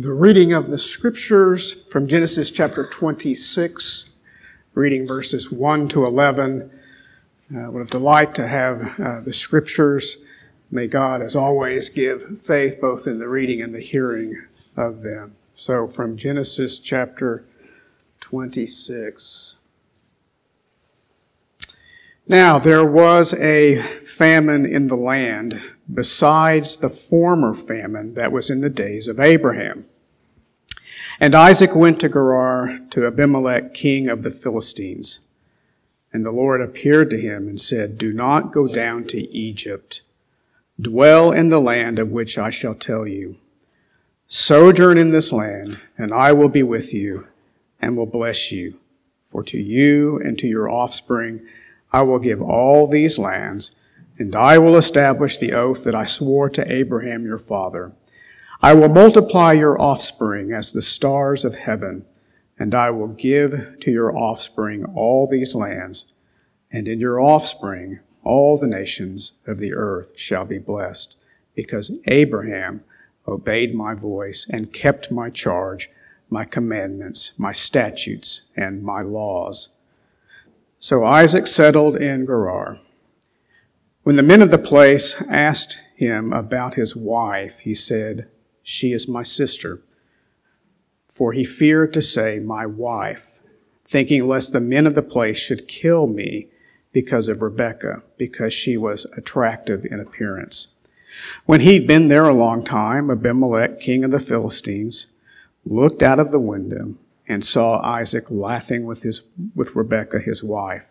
The 0.00 0.12
reading 0.12 0.52
of 0.52 0.68
the 0.68 0.78
scriptures 0.78 1.72
from 1.72 2.06
Genesis 2.06 2.52
chapter 2.52 2.86
26, 2.86 4.10
reading 4.72 5.08
verses 5.08 5.50
1 5.50 5.88
to 5.88 6.06
11. 6.06 6.70
Uh, 7.52 7.58
what 7.72 7.82
a 7.82 7.84
delight 7.84 8.32
to 8.36 8.46
have 8.46 9.00
uh, 9.00 9.20
the 9.22 9.32
scriptures. 9.32 10.18
May 10.70 10.86
God, 10.86 11.20
as 11.20 11.34
always, 11.34 11.88
give 11.88 12.40
faith 12.40 12.80
both 12.80 13.08
in 13.08 13.18
the 13.18 13.26
reading 13.26 13.60
and 13.60 13.74
the 13.74 13.80
hearing 13.80 14.46
of 14.76 15.02
them. 15.02 15.34
So, 15.56 15.88
from 15.88 16.16
Genesis 16.16 16.78
chapter 16.78 17.44
26. 18.20 19.56
Now, 22.28 22.60
there 22.60 22.88
was 22.88 23.34
a 23.34 23.82
famine 23.82 24.64
in 24.64 24.86
the 24.86 24.96
land 24.96 25.60
besides 25.92 26.76
the 26.76 26.90
former 26.90 27.54
famine 27.54 28.14
that 28.14 28.32
was 28.32 28.50
in 28.50 28.60
the 28.60 28.70
days 28.70 29.08
of 29.08 29.18
Abraham. 29.18 29.86
And 31.20 31.34
Isaac 31.34 31.74
went 31.74 32.00
to 32.00 32.08
Gerar 32.08 32.80
to 32.90 33.06
Abimelech, 33.06 33.74
king 33.74 34.08
of 34.08 34.22
the 34.22 34.30
Philistines. 34.30 35.20
And 36.12 36.24
the 36.24 36.30
Lord 36.30 36.60
appeared 36.60 37.10
to 37.10 37.20
him 37.20 37.48
and 37.48 37.60
said, 37.60 37.98
Do 37.98 38.12
not 38.12 38.52
go 38.52 38.66
down 38.66 39.04
to 39.08 39.28
Egypt. 39.30 40.02
Dwell 40.80 41.32
in 41.32 41.48
the 41.48 41.60
land 41.60 41.98
of 41.98 42.10
which 42.10 42.38
I 42.38 42.50
shall 42.50 42.74
tell 42.74 43.06
you. 43.06 43.36
Sojourn 44.28 44.98
in 44.98 45.10
this 45.10 45.32
land, 45.32 45.80
and 45.96 46.12
I 46.12 46.32
will 46.32 46.48
be 46.48 46.62
with 46.62 46.94
you 46.94 47.26
and 47.80 47.96
will 47.96 48.06
bless 48.06 48.52
you. 48.52 48.78
For 49.30 49.42
to 49.44 49.58
you 49.58 50.18
and 50.18 50.38
to 50.38 50.46
your 50.46 50.70
offspring 50.70 51.40
I 51.92 52.02
will 52.02 52.18
give 52.18 52.40
all 52.40 52.86
these 52.86 53.18
lands, 53.18 53.74
and 54.18 54.34
I 54.34 54.58
will 54.58 54.76
establish 54.76 55.38
the 55.38 55.52
oath 55.52 55.84
that 55.84 55.94
I 55.94 56.04
swore 56.04 56.50
to 56.50 56.72
Abraham 56.72 57.24
your 57.24 57.38
father. 57.38 57.92
I 58.60 58.74
will 58.74 58.88
multiply 58.88 59.52
your 59.52 59.80
offspring 59.80 60.52
as 60.52 60.72
the 60.72 60.82
stars 60.82 61.44
of 61.44 61.54
heaven, 61.54 62.04
and 62.58 62.74
I 62.74 62.90
will 62.90 63.08
give 63.08 63.78
to 63.80 63.90
your 63.90 64.14
offspring 64.16 64.84
all 64.96 65.28
these 65.28 65.54
lands, 65.54 66.12
and 66.72 66.88
in 66.88 66.98
your 66.98 67.20
offspring 67.20 68.00
all 68.24 68.58
the 68.58 68.66
nations 68.66 69.32
of 69.46 69.58
the 69.58 69.72
earth 69.72 70.12
shall 70.16 70.44
be 70.44 70.58
blessed, 70.58 71.14
because 71.54 71.98
Abraham 72.06 72.82
obeyed 73.28 73.74
my 73.74 73.94
voice 73.94 74.46
and 74.50 74.72
kept 74.72 75.12
my 75.12 75.30
charge, 75.30 75.90
my 76.28 76.44
commandments, 76.44 77.32
my 77.38 77.52
statutes, 77.52 78.48
and 78.56 78.82
my 78.82 79.02
laws. 79.02 79.76
So 80.80 81.04
Isaac 81.04 81.46
settled 81.46 81.96
in 81.96 82.26
Gerar. 82.26 82.80
When 84.08 84.16
the 84.16 84.22
men 84.22 84.40
of 84.40 84.50
the 84.50 84.56
place 84.56 85.22
asked 85.28 85.82
him 85.94 86.32
about 86.32 86.76
his 86.76 86.96
wife, 86.96 87.58
he 87.58 87.74
said, 87.74 88.26
She 88.62 88.94
is 88.94 89.06
my 89.06 89.22
sister. 89.22 89.82
For 91.08 91.34
he 91.34 91.44
feared 91.44 91.92
to 91.92 92.00
say, 92.00 92.38
My 92.38 92.64
wife, 92.64 93.42
thinking 93.84 94.26
lest 94.26 94.54
the 94.54 94.62
men 94.62 94.86
of 94.86 94.94
the 94.94 95.02
place 95.02 95.36
should 95.36 95.68
kill 95.68 96.06
me 96.06 96.46
because 96.90 97.28
of 97.28 97.42
Rebekah, 97.42 98.02
because 98.16 98.54
she 98.54 98.78
was 98.78 99.04
attractive 99.14 99.84
in 99.84 100.00
appearance. 100.00 100.68
When 101.44 101.60
he'd 101.60 101.86
been 101.86 102.08
there 102.08 102.30
a 102.30 102.32
long 102.32 102.64
time, 102.64 103.10
Abimelech, 103.10 103.78
king 103.78 104.04
of 104.04 104.10
the 104.10 104.18
Philistines, 104.18 105.08
looked 105.66 106.02
out 106.02 106.18
of 106.18 106.32
the 106.32 106.40
window 106.40 106.94
and 107.28 107.44
saw 107.44 107.78
Isaac 107.82 108.30
laughing 108.30 108.86
with 108.86 109.02
his, 109.02 109.20
with 109.54 109.76
Rebekah, 109.76 110.20
his 110.20 110.42
wife. 110.42 110.90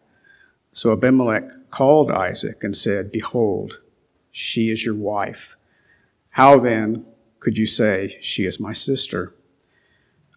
So 0.78 0.92
Abimelech 0.92 1.50
called 1.72 2.11
Isaac 2.11 2.64
and 2.64 2.78
said, 2.78 3.11
Behold, 3.11 3.81
she 4.30 4.70
is 4.70 4.86
your 4.86 4.94
wife. 4.94 5.56
How 6.30 6.59
then 6.59 7.03
could 7.39 7.58
you 7.58 7.66
say, 7.66 8.20
She 8.22 8.45
is 8.45 8.59
my 8.59 8.73
sister? 8.73 9.33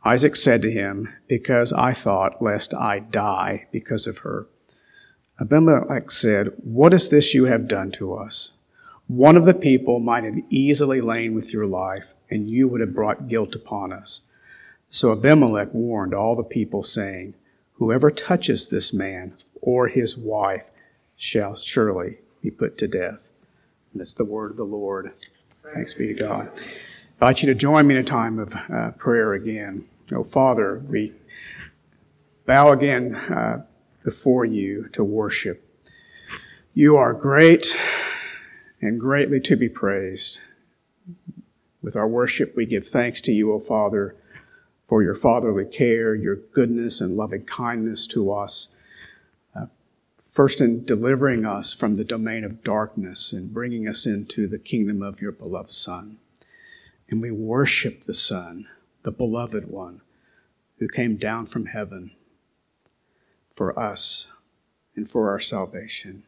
Isaac 0.02 0.36
said 0.36 0.62
to 0.62 0.70
him, 0.70 1.12
Because 1.28 1.74
I 1.74 1.92
thought 1.92 2.40
lest 2.40 2.72
I 2.72 3.00
die 3.00 3.68
because 3.70 4.06
of 4.06 4.18
her. 4.18 4.46
Abimelech 5.38 6.10
said, 6.10 6.54
What 6.56 6.94
is 6.94 7.10
this 7.10 7.34
you 7.34 7.44
have 7.44 7.68
done 7.68 7.90
to 7.92 8.14
us? 8.14 8.52
One 9.08 9.36
of 9.36 9.44
the 9.44 9.52
people 9.52 10.00
might 10.00 10.24
have 10.24 10.38
easily 10.48 11.02
lain 11.02 11.34
with 11.34 11.52
your 11.52 11.66
life, 11.66 12.14
and 12.30 12.48
you 12.48 12.66
would 12.66 12.80
have 12.80 12.94
brought 12.94 13.28
guilt 13.28 13.54
upon 13.54 13.92
us. 13.92 14.22
So 14.88 15.12
Abimelech 15.12 15.74
warned 15.74 16.14
all 16.14 16.34
the 16.34 16.44
people, 16.44 16.82
saying, 16.82 17.34
Whoever 17.74 18.10
touches 18.10 18.70
this 18.70 18.94
man 18.94 19.34
or 19.60 19.88
his 19.88 20.16
wife 20.16 20.70
shall 21.16 21.54
surely 21.54 22.18
be 22.42 22.50
put 22.50 22.78
to 22.78 22.88
death. 22.88 23.30
And 23.92 24.00
that's 24.00 24.14
the 24.14 24.24
word 24.24 24.52
of 24.52 24.56
the 24.56 24.64
Lord. 24.64 25.12
Thanks 25.74 25.94
be 25.94 26.08
to 26.08 26.14
God. 26.14 26.50
I 27.20 27.26
invite 27.26 27.42
you 27.42 27.48
to 27.48 27.54
join 27.54 27.86
me 27.86 27.94
in 27.94 28.00
a 28.00 28.04
time 28.04 28.38
of 28.38 28.54
uh, 28.70 28.92
prayer 28.92 29.34
again. 29.34 29.86
Oh, 30.12 30.24
Father, 30.24 30.78
we 30.88 31.12
bow 32.46 32.72
again 32.72 33.14
uh, 33.14 33.64
before 34.02 34.44
you 34.44 34.88
to 34.92 35.04
worship. 35.04 35.66
You 36.72 36.96
are 36.96 37.12
great 37.12 37.76
and 38.80 38.98
greatly 38.98 39.40
to 39.40 39.56
be 39.56 39.68
praised. 39.68 40.40
With 41.82 41.96
our 41.96 42.08
worship, 42.08 42.56
we 42.56 42.66
give 42.66 42.86
thanks 42.86 43.20
to 43.22 43.32
you, 43.32 43.52
O 43.52 43.58
Father, 43.58 44.16
for 44.88 45.02
your 45.02 45.14
fatherly 45.14 45.64
care, 45.64 46.14
your 46.14 46.36
goodness 46.36 47.00
and 47.00 47.14
loving 47.14 47.44
kindness 47.44 48.06
to 48.08 48.32
us 48.32 48.68
first 50.30 50.60
in 50.60 50.84
delivering 50.84 51.44
us 51.44 51.74
from 51.74 51.96
the 51.96 52.04
domain 52.04 52.44
of 52.44 52.62
darkness 52.62 53.32
and 53.32 53.52
bringing 53.52 53.88
us 53.88 54.06
into 54.06 54.46
the 54.46 54.58
kingdom 54.58 55.02
of 55.02 55.20
your 55.20 55.32
beloved 55.32 55.70
Son. 55.70 56.18
And 57.08 57.20
we 57.20 57.32
worship 57.32 58.02
the 58.02 58.14
Son, 58.14 58.68
the 59.02 59.10
beloved 59.10 59.68
one, 59.68 60.02
who 60.78 60.86
came 60.86 61.16
down 61.16 61.46
from 61.46 61.66
heaven 61.66 62.12
for 63.56 63.76
us 63.78 64.28
and 64.94 65.10
for 65.10 65.28
our 65.28 65.40
salvation 65.40 66.22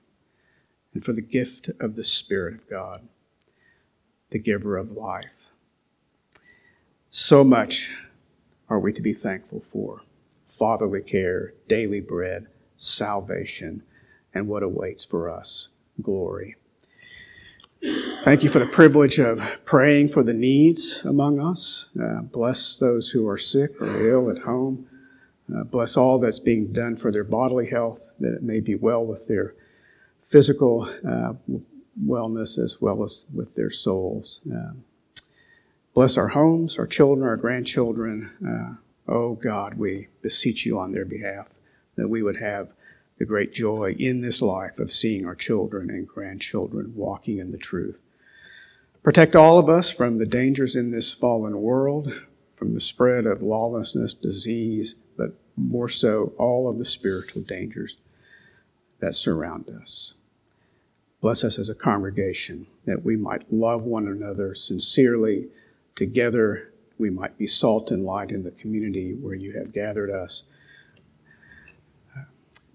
and 0.92 1.04
for 1.04 1.12
the 1.12 1.22
gift 1.22 1.70
of 1.78 1.94
the 1.94 2.04
Spirit 2.04 2.54
of 2.54 2.68
God, 2.68 3.08
the 4.30 4.40
giver 4.40 4.76
of 4.76 4.90
life. 4.90 5.50
So 7.08 7.44
much 7.44 7.92
are 8.68 8.80
we 8.80 8.92
to 8.94 9.00
be 9.00 9.12
thankful 9.12 9.60
for 9.60 10.02
fatherly 10.48 11.02
care, 11.02 11.54
daily 11.68 12.00
bread, 12.00 12.48
salvation 12.74 13.84
and 14.34 14.48
what 14.48 14.62
awaits 14.62 15.04
for 15.04 15.28
us 15.28 15.68
glory. 16.00 16.56
Thank 18.22 18.44
you 18.44 18.48
for 18.48 18.60
the 18.60 18.66
privilege 18.66 19.18
of 19.18 19.60
praying 19.64 20.08
for 20.08 20.22
the 20.22 20.32
needs 20.32 21.04
among 21.04 21.40
us. 21.40 21.88
Uh, 22.00 22.20
bless 22.20 22.78
those 22.78 23.10
who 23.10 23.26
are 23.28 23.38
sick 23.38 23.80
or 23.80 24.08
ill 24.08 24.30
at 24.30 24.42
home. 24.42 24.86
Uh, 25.52 25.64
bless 25.64 25.96
all 25.96 26.20
that's 26.20 26.38
being 26.38 26.72
done 26.72 26.96
for 26.96 27.10
their 27.10 27.24
bodily 27.24 27.68
health, 27.68 28.12
that 28.20 28.34
it 28.34 28.42
may 28.42 28.60
be 28.60 28.76
well 28.76 29.04
with 29.04 29.26
their 29.26 29.54
physical 30.24 30.88
uh, 31.06 31.34
wellness 32.00 32.56
as 32.56 32.80
well 32.80 33.02
as 33.02 33.26
with 33.34 33.56
their 33.56 33.70
souls. 33.70 34.40
Uh, 34.50 34.74
bless 35.92 36.16
our 36.16 36.28
homes, 36.28 36.78
our 36.78 36.86
children, 36.86 37.26
our 37.26 37.36
grandchildren. 37.36 38.30
Uh, 38.46 39.12
oh 39.12 39.34
God, 39.34 39.74
we 39.74 40.06
beseech 40.22 40.64
you 40.64 40.78
on 40.78 40.92
their 40.92 41.04
behalf 41.04 41.48
that 41.96 42.08
we 42.08 42.22
would 42.22 42.36
have 42.36 42.72
the 43.22 43.26
great 43.26 43.52
joy 43.52 43.94
in 44.00 44.20
this 44.20 44.42
life 44.42 44.80
of 44.80 44.90
seeing 44.90 45.24
our 45.24 45.36
children 45.36 45.88
and 45.90 46.08
grandchildren 46.08 46.92
walking 46.96 47.38
in 47.38 47.52
the 47.52 47.56
truth. 47.56 48.02
Protect 49.04 49.36
all 49.36 49.60
of 49.60 49.68
us 49.68 49.92
from 49.92 50.18
the 50.18 50.26
dangers 50.26 50.74
in 50.74 50.90
this 50.90 51.12
fallen 51.12 51.62
world, 51.62 52.20
from 52.56 52.74
the 52.74 52.80
spread 52.80 53.24
of 53.24 53.40
lawlessness, 53.40 54.12
disease, 54.12 54.96
but 55.16 55.34
more 55.56 55.88
so, 55.88 56.32
all 56.36 56.68
of 56.68 56.78
the 56.78 56.84
spiritual 56.84 57.42
dangers 57.42 57.96
that 58.98 59.14
surround 59.14 59.68
us. 59.68 60.14
Bless 61.20 61.44
us 61.44 61.60
as 61.60 61.70
a 61.70 61.76
congregation 61.76 62.66
that 62.86 63.04
we 63.04 63.16
might 63.16 63.52
love 63.52 63.84
one 63.84 64.08
another 64.08 64.52
sincerely. 64.52 65.46
Together, 65.94 66.72
we 66.98 67.08
might 67.08 67.38
be 67.38 67.46
salt 67.46 67.92
and 67.92 68.04
light 68.04 68.30
in 68.30 68.42
the 68.42 68.50
community 68.50 69.14
where 69.14 69.36
you 69.36 69.52
have 69.52 69.72
gathered 69.72 70.10
us 70.10 70.42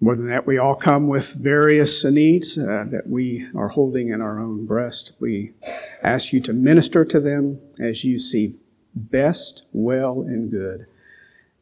more 0.00 0.14
than 0.14 0.28
that, 0.28 0.46
we 0.46 0.58
all 0.58 0.76
come 0.76 1.08
with 1.08 1.34
various 1.34 2.04
needs 2.04 2.56
uh, 2.56 2.84
that 2.90 3.08
we 3.08 3.48
are 3.54 3.68
holding 3.68 4.10
in 4.10 4.20
our 4.20 4.38
own 4.38 4.64
breast. 4.64 5.12
We 5.18 5.54
ask 6.02 6.32
you 6.32 6.40
to 6.42 6.52
minister 6.52 7.04
to 7.04 7.18
them 7.18 7.60
as 7.80 8.04
you 8.04 8.18
see 8.18 8.60
best, 8.94 9.64
well, 9.72 10.20
and 10.22 10.50
good. 10.50 10.86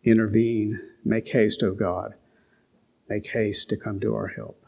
Intervene. 0.04 0.80
Make 1.04 1.28
haste, 1.28 1.62
O 1.62 1.72
God. 1.72 2.14
Make 3.08 3.28
haste 3.28 3.70
to 3.70 3.76
come 3.76 4.00
to 4.00 4.14
our 4.14 4.28
help. 4.28 4.66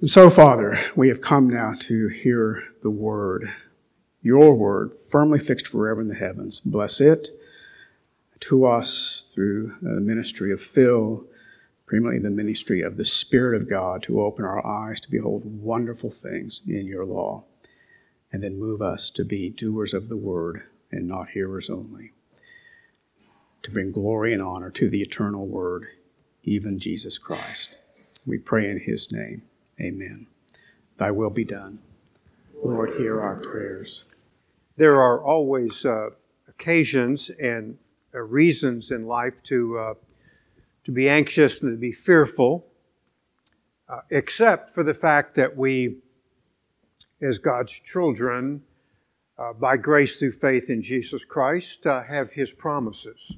And 0.00 0.10
so, 0.10 0.28
Father, 0.28 0.78
we 0.94 1.08
have 1.08 1.22
come 1.22 1.48
now 1.48 1.74
to 1.80 2.08
hear 2.08 2.64
the 2.82 2.90
word, 2.90 3.50
your 4.20 4.54
word, 4.54 4.92
firmly 5.08 5.38
fixed 5.38 5.66
forever 5.66 6.02
in 6.02 6.08
the 6.08 6.14
heavens. 6.14 6.60
Bless 6.60 7.00
it 7.00 7.30
to 8.40 8.66
us 8.66 9.32
through 9.34 9.74
the 9.80 10.00
ministry 10.00 10.52
of 10.52 10.60
Phil 10.60 11.24
primarily 11.86 12.18
the 12.18 12.30
ministry 12.30 12.80
of 12.80 12.96
the 12.96 13.04
Spirit 13.04 13.60
of 13.60 13.68
God 13.68 14.02
to 14.04 14.20
open 14.20 14.44
our 14.44 14.64
eyes 14.66 15.00
to 15.00 15.10
behold 15.10 15.42
wonderful 15.44 16.10
things 16.10 16.60
in 16.66 16.86
your 16.86 17.04
law, 17.04 17.44
and 18.32 18.42
then 18.42 18.58
move 18.58 18.82
us 18.82 19.08
to 19.10 19.24
be 19.24 19.48
doers 19.48 19.94
of 19.94 20.08
the 20.08 20.16
word 20.16 20.64
and 20.90 21.08
not 21.08 21.30
hearers 21.30 21.68
only, 21.70 22.12
to 23.62 23.70
bring 23.70 23.92
glory 23.92 24.32
and 24.32 24.42
honor 24.42 24.70
to 24.70 24.88
the 24.88 25.02
eternal 25.02 25.46
Word, 25.46 25.88
even 26.42 26.78
Jesus 26.78 27.18
Christ. 27.18 27.76
We 28.24 28.38
pray 28.38 28.68
in 28.70 28.80
His 28.80 29.12
name. 29.12 29.42
Amen. 29.80 30.26
Thy 30.96 31.10
will 31.10 31.30
be 31.30 31.44
done. 31.44 31.80
Lord, 32.62 32.94
hear 32.96 33.20
our 33.20 33.36
prayers. 33.36 34.04
There 34.76 34.96
are 34.96 35.22
always 35.22 35.84
uh, 35.84 36.10
occasions 36.48 37.30
and 37.30 37.78
uh, 38.14 38.20
reasons 38.20 38.90
in 38.90 39.06
life 39.06 39.42
to, 39.44 39.78
uh, 39.78 39.94
to 40.86 40.92
be 40.92 41.08
anxious 41.08 41.60
and 41.60 41.72
to 41.72 41.76
be 41.76 41.92
fearful, 41.92 42.66
uh, 43.88 44.00
except 44.10 44.70
for 44.70 44.82
the 44.82 44.94
fact 44.94 45.34
that 45.34 45.56
we, 45.56 45.98
as 47.20 47.38
God's 47.38 47.78
children, 47.78 48.62
uh, 49.38 49.52
by 49.52 49.76
grace 49.76 50.18
through 50.18 50.32
faith 50.32 50.70
in 50.70 50.80
Jesus 50.80 51.24
Christ, 51.24 51.86
uh, 51.86 52.02
have 52.04 52.32
His 52.32 52.52
promises. 52.52 53.34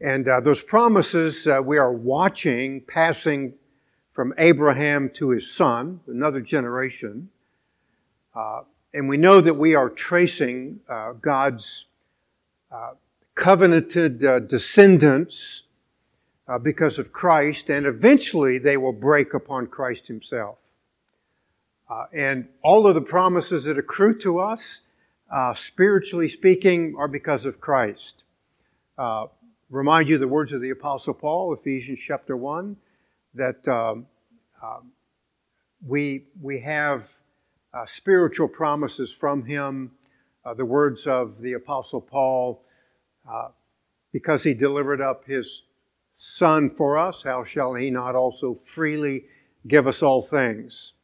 And 0.00 0.24
those 0.44 0.62
promises 0.62 1.48
we 1.64 1.76
are 1.76 1.92
watching 1.92 2.82
passing 2.82 3.54
from 4.18 4.34
Abraham 4.36 5.10
to 5.10 5.30
his 5.30 5.48
son, 5.48 6.00
another 6.08 6.40
generation. 6.40 7.30
Uh, 8.34 8.62
and 8.92 9.08
we 9.08 9.16
know 9.16 9.40
that 9.40 9.54
we 9.54 9.76
are 9.76 9.88
tracing 9.88 10.80
uh, 10.88 11.12
God's 11.12 11.86
uh, 12.72 12.94
covenanted 13.36 14.24
uh, 14.24 14.40
descendants 14.40 15.62
uh, 16.48 16.58
because 16.58 16.98
of 16.98 17.12
Christ, 17.12 17.68
and 17.68 17.86
eventually 17.86 18.58
they 18.58 18.76
will 18.76 18.92
break 18.92 19.34
upon 19.34 19.66
Christ 19.66 20.06
himself. 20.06 20.58
Uh, 21.90 22.04
and 22.12 22.48
all 22.62 22.86
of 22.86 22.94
the 22.94 23.00
promises 23.00 23.64
that 23.64 23.78
accrue 23.78 24.18
to 24.18 24.38
us, 24.38 24.82
spiritually 25.54 26.28
speaking, 26.28 26.94
are 26.98 27.08
because 27.08 27.46
of 27.46 27.60
Christ. 27.60 28.24
remind 29.70 30.08
you 30.08 30.18
the 30.18 30.28
words 30.28 30.52
of 30.52 30.60
the 30.60 30.70
Apostle 30.70 31.14
Paul, 31.14 31.54
Ephesians 31.54 32.00
chapter 32.00 32.36
1 32.36 32.76
that 33.34 33.66
um, 33.68 34.06
um, 34.62 34.92
we, 35.86 36.24
we 36.40 36.60
have 36.60 37.10
uh, 37.72 37.84
spiritual 37.86 38.48
promises 38.48 39.12
from 39.12 39.44
him, 39.44 39.92
uh, 40.44 40.54
the 40.54 40.64
words 40.64 41.06
of 41.06 41.40
the 41.40 41.52
Apostle 41.52 42.00
Paul, 42.00 42.64
uh, 43.30 43.48
because 44.12 44.42
he 44.42 44.54
delivered 44.54 45.00
up 45.00 45.24
his 45.24 45.62
Son 46.20 46.68
for 46.68 46.98
us, 46.98 47.22
how 47.22 47.44
shall 47.44 47.74
he 47.74 47.90
not 47.90 48.16
also 48.16 48.56
freely 48.64 49.26
give 49.68 49.86
us 49.86 50.02
all 50.02 50.20
things? 50.20 50.94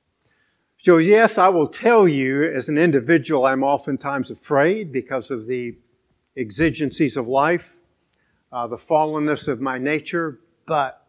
So, 0.79 0.97
yes, 0.97 1.39
I 1.39 1.51
will 1.51 1.69
tell 1.69 2.09
you, 2.09 2.43
as 2.43 2.69
an 2.69 2.77
individual, 2.77 3.47
I'm 3.47 3.63
oftentimes 3.63 4.33
afraid 4.33 4.91
because 4.91 5.31
of 5.31 5.47
the 5.47 5.79
exigencies 6.37 7.17
of 7.17 7.29
life, 7.29 7.77
uh, 8.51 8.67
the 8.67 8.77
fallenness 8.77 9.47
of 9.47 9.61
my 9.61 9.79
nature, 9.79 10.41
but 10.67 11.07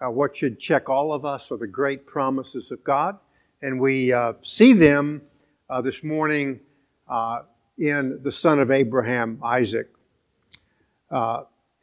uh, 0.00 0.10
what 0.10 0.34
should 0.34 0.58
check 0.58 0.88
all 0.88 1.12
of 1.12 1.26
us 1.26 1.52
are 1.52 1.58
the 1.58 1.66
great 1.66 2.06
promises 2.06 2.70
of 2.70 2.82
God. 2.84 3.18
And 3.60 3.78
we 3.78 4.14
uh, 4.14 4.32
see 4.40 4.72
them 4.72 5.20
uh, 5.68 5.82
this 5.82 6.02
morning 6.02 6.60
uh, 7.06 7.40
in 7.76 8.18
the 8.22 8.32
son 8.32 8.60
of 8.60 8.70
Abraham, 8.70 9.38
Isaac. 9.44 9.90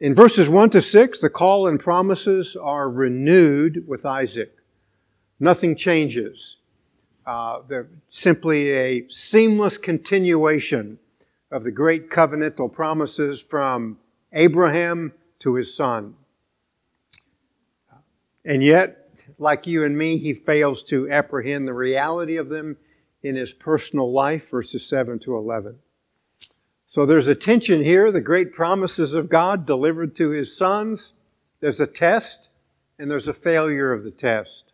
In 0.00 0.12
verses 0.12 0.48
1 0.48 0.70
to 0.70 0.82
6, 0.82 1.20
the 1.20 1.30
call 1.30 1.68
and 1.68 1.78
promises 1.78 2.56
are 2.56 2.90
renewed 2.90 3.86
with 3.86 4.04
Isaac. 4.04 4.56
Nothing 5.38 5.76
changes. 5.76 6.56
Uh, 7.24 7.60
they're 7.68 7.88
simply 8.08 8.70
a 8.72 9.08
seamless 9.08 9.78
continuation 9.78 10.98
of 11.52 11.62
the 11.62 11.70
great 11.70 12.10
covenantal 12.10 12.72
promises 12.72 13.40
from 13.40 13.98
Abraham 14.32 15.12
to 15.38 15.54
his 15.54 15.74
son. 15.74 16.16
And 18.44 18.64
yet, 18.64 19.08
like 19.38 19.66
you 19.66 19.84
and 19.84 19.96
me, 19.96 20.18
he 20.18 20.34
fails 20.34 20.82
to 20.84 21.08
apprehend 21.08 21.68
the 21.68 21.72
reality 21.72 22.36
of 22.36 22.48
them 22.48 22.78
in 23.22 23.36
his 23.36 23.54
personal 23.54 24.12
life, 24.12 24.50
verses 24.50 24.84
7 24.84 25.20
to 25.20 25.36
11. 25.36 25.78
So 26.94 27.04
there's 27.04 27.26
a 27.26 27.34
tension 27.34 27.82
here, 27.82 28.12
the 28.12 28.20
great 28.20 28.52
promises 28.52 29.14
of 29.14 29.28
God 29.28 29.66
delivered 29.66 30.14
to 30.14 30.30
his 30.30 30.56
sons. 30.56 31.14
There's 31.58 31.80
a 31.80 31.88
test, 31.88 32.50
and 33.00 33.10
there's 33.10 33.26
a 33.26 33.34
failure 33.34 33.92
of 33.92 34.04
the 34.04 34.12
test. 34.12 34.72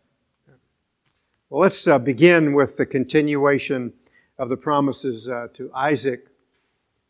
Well, 1.49 1.61
let's 1.61 1.87
uh, 1.87 1.97
begin 1.97 2.53
with 2.53 2.77
the 2.77 2.85
continuation 2.85 3.93
of 4.37 4.49
the 4.49 4.55
promises 4.55 5.27
uh, 5.27 5.47
to 5.55 5.71
Isaac, 5.73 6.27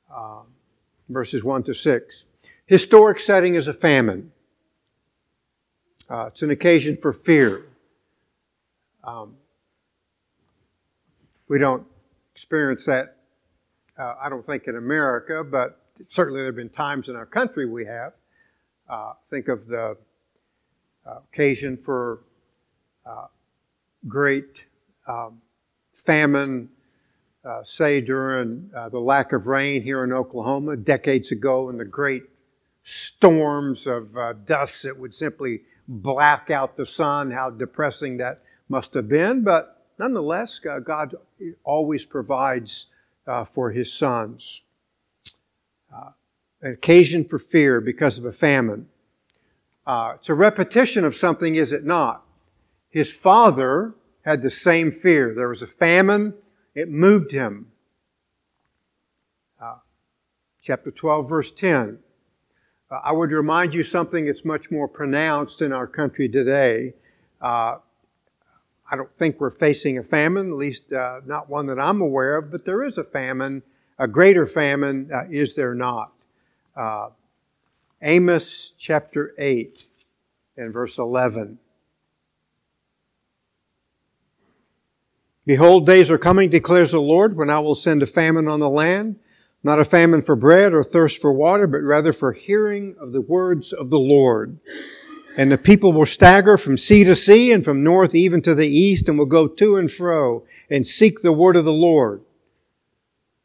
uh, 0.09 0.43
verses 1.09 1.43
1 1.43 1.63
to 1.63 1.73
6. 1.73 2.23
Historic 2.65 3.19
setting 3.19 3.55
is 3.55 3.67
a 3.67 3.73
famine. 3.73 4.31
Uh, 6.09 6.27
it's 6.27 6.41
an 6.41 6.51
occasion 6.51 6.95
for 6.95 7.11
fear. 7.11 7.65
Um, 9.03 9.35
we 11.49 11.59
don't 11.59 11.85
experience 12.33 12.85
that, 12.85 13.17
uh, 13.97 14.15
I 14.21 14.29
don't 14.29 14.45
think, 14.45 14.67
in 14.67 14.77
America, 14.77 15.43
but 15.43 15.79
certainly 16.07 16.39
there 16.39 16.47
have 16.47 16.55
been 16.55 16.69
times 16.69 17.09
in 17.09 17.15
our 17.15 17.25
country 17.25 17.65
we 17.65 17.85
have. 17.85 18.13
Uh, 18.89 19.13
think 19.29 19.47
of 19.47 19.67
the 19.67 19.97
uh, 21.05 21.15
occasion 21.31 21.77
for 21.77 22.21
uh, 23.05 23.27
great 24.07 24.65
um, 25.07 25.41
famine, 25.93 26.69
uh, 27.43 27.63
say 27.63 28.01
during 28.01 28.69
the 28.91 28.99
lack 28.99 29.33
of 29.33 29.47
rain 29.47 29.81
here 29.81 30.03
in 30.03 30.13
Oklahoma 30.13 30.75
decades 30.75 31.31
ago, 31.31 31.69
and 31.69 31.79
the 31.79 31.85
great 31.85 32.23
storms 32.83 33.87
of 33.87 34.15
dust 34.45 34.83
that 34.83 34.97
would 34.97 35.15
simply 35.15 35.61
black 35.87 36.49
out 36.49 36.75
the 36.75 36.85
sun, 36.85 37.31
how 37.31 37.49
depressing 37.49 38.17
that 38.17 38.41
must 38.69 38.93
have 38.93 39.07
been. 39.07 39.43
But 39.43 39.85
nonetheless, 39.97 40.59
God 40.59 41.15
always 41.63 42.05
provides 42.05 42.87
uh, 43.27 43.43
for 43.43 43.71
his 43.71 43.91
sons. 43.93 44.61
Uh, 45.93 46.11
an 46.61 46.73
occasion 46.73 47.25
for 47.25 47.39
fear 47.39 47.81
because 47.81 48.17
of 48.17 48.25
a 48.25 48.31
famine. 48.31 48.87
Uh, 49.85 50.13
it's 50.15 50.29
a 50.29 50.33
repetition 50.33 51.03
of 51.03 51.15
something, 51.15 51.55
is 51.55 51.73
it 51.73 51.83
not? 51.83 52.23
His 52.89 53.11
father 53.11 53.95
had 54.23 54.41
the 54.41 54.49
same 54.49 54.91
fear. 54.91 55.33
There 55.33 55.49
was 55.49 55.61
a 55.61 55.67
famine, 55.67 56.35
it 56.75 56.89
moved 56.89 57.31
him. 57.31 57.67
Uh, 59.61 59.77
chapter 60.61 60.91
12, 60.91 61.27
verse 61.27 61.51
10. 61.51 61.99
Uh, 62.89 62.99
I 63.03 63.13
would 63.13 63.31
remind 63.31 63.73
you 63.73 63.83
something 63.83 64.25
that's 64.25 64.45
much 64.45 64.69
more 64.69 64.87
pronounced 64.87 65.61
in 65.61 65.73
our 65.73 65.87
country 65.87 66.29
today. 66.29 66.93
Uh, 67.41 67.77
I 68.91 68.97
don't 68.97 69.15
think 69.15 69.39
we're 69.39 69.49
facing 69.49 69.97
a 69.97 70.03
famine, 70.03 70.49
at 70.49 70.57
least 70.57 70.91
uh, 70.91 71.21
not 71.25 71.49
one 71.49 71.65
that 71.67 71.79
I'm 71.79 72.01
aware 72.01 72.37
of, 72.37 72.51
but 72.51 72.65
there 72.65 72.83
is 72.83 72.97
a 72.97 73.03
famine, 73.03 73.63
a 73.97 74.07
greater 74.07 74.45
famine, 74.45 75.09
uh, 75.13 75.23
is 75.29 75.55
there 75.55 75.73
not? 75.73 76.11
Uh, 76.75 77.09
Amos 78.01 78.73
chapter 78.77 79.33
8 79.37 79.85
and 80.57 80.73
verse 80.73 80.97
11. 80.97 81.57
Behold, 85.45 85.85
days 85.85 86.11
are 86.11 86.17
coming, 86.17 86.49
declares 86.49 86.91
the 86.91 87.01
Lord, 87.01 87.37
when 87.37 87.49
I 87.49 87.59
will 87.59 87.75
send 87.75 88.03
a 88.03 88.05
famine 88.05 88.47
on 88.47 88.59
the 88.59 88.69
land 88.69 89.15
not 89.63 89.79
a 89.79 89.85
famine 89.85 90.21
for 90.21 90.35
bread 90.35 90.73
or 90.73 90.83
thirst 90.83 91.21
for 91.21 91.31
water, 91.31 91.67
but 91.67 91.81
rather 91.81 92.13
for 92.13 92.31
hearing 92.31 92.95
of 92.99 93.11
the 93.11 93.21
words 93.21 93.73
of 93.73 93.89
the 93.89 93.99
Lord. 93.99 94.59
And 95.37 95.51
the 95.51 95.57
people 95.57 95.93
will 95.93 96.05
stagger 96.05 96.57
from 96.57 96.77
sea 96.77 97.03
to 97.05 97.15
sea 97.15 97.51
and 97.51 97.63
from 97.63 97.83
north 97.83 98.13
even 98.13 98.41
to 98.41 98.53
the 98.53 98.67
east 98.67 99.07
and 99.07 99.17
will 99.17 99.25
go 99.25 99.47
to 99.47 99.77
and 99.77 99.89
fro 99.89 100.43
and 100.69 100.85
seek 100.85 101.21
the 101.21 101.31
word 101.31 101.55
of 101.55 101.65
the 101.65 101.73
Lord. 101.73 102.21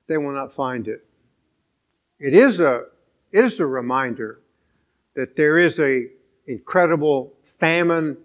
They 0.09 0.19
will 0.19 0.33
not 0.33 0.53
find 0.53 0.89
it. 0.89 1.05
It 2.19 2.35
is 2.35 2.61
a, 2.61 2.85
it 3.33 3.45
is 3.45 3.61
a 3.61 3.67
reminder 3.67 4.41
that 5.15 5.37
there 5.37 5.59
is 5.59 5.79
a 5.79 6.09
incredible 6.47 7.35
famine 7.45 8.19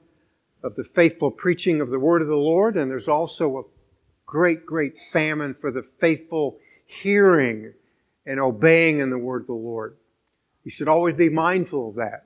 of 0.63 0.75
the 0.75 0.83
faithful 0.83 1.31
preaching 1.31 1.81
of 1.81 1.89
the 1.89 1.99
word 1.99 2.21
of 2.21 2.27
the 2.27 2.35
Lord, 2.35 2.75
and 2.75 2.89
there's 2.89 3.07
also 3.07 3.57
a 3.57 3.63
great, 4.25 4.65
great 4.65 4.99
famine 5.11 5.55
for 5.59 5.71
the 5.71 5.83
faithful 5.83 6.59
hearing 6.85 7.73
and 8.25 8.39
obeying 8.39 8.99
in 8.99 9.09
the 9.09 9.17
word 9.17 9.41
of 9.41 9.47
the 9.47 9.53
Lord. 9.53 9.97
You 10.63 10.71
should 10.71 10.87
always 10.87 11.15
be 11.15 11.29
mindful 11.29 11.89
of 11.89 11.95
that 11.95 12.25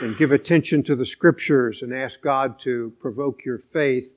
and 0.00 0.16
give 0.16 0.32
attention 0.32 0.82
to 0.84 0.96
the 0.96 1.06
scriptures 1.06 1.82
and 1.82 1.92
ask 1.94 2.20
God 2.20 2.58
to 2.60 2.92
provoke 3.00 3.44
your 3.44 3.58
faith, 3.58 4.14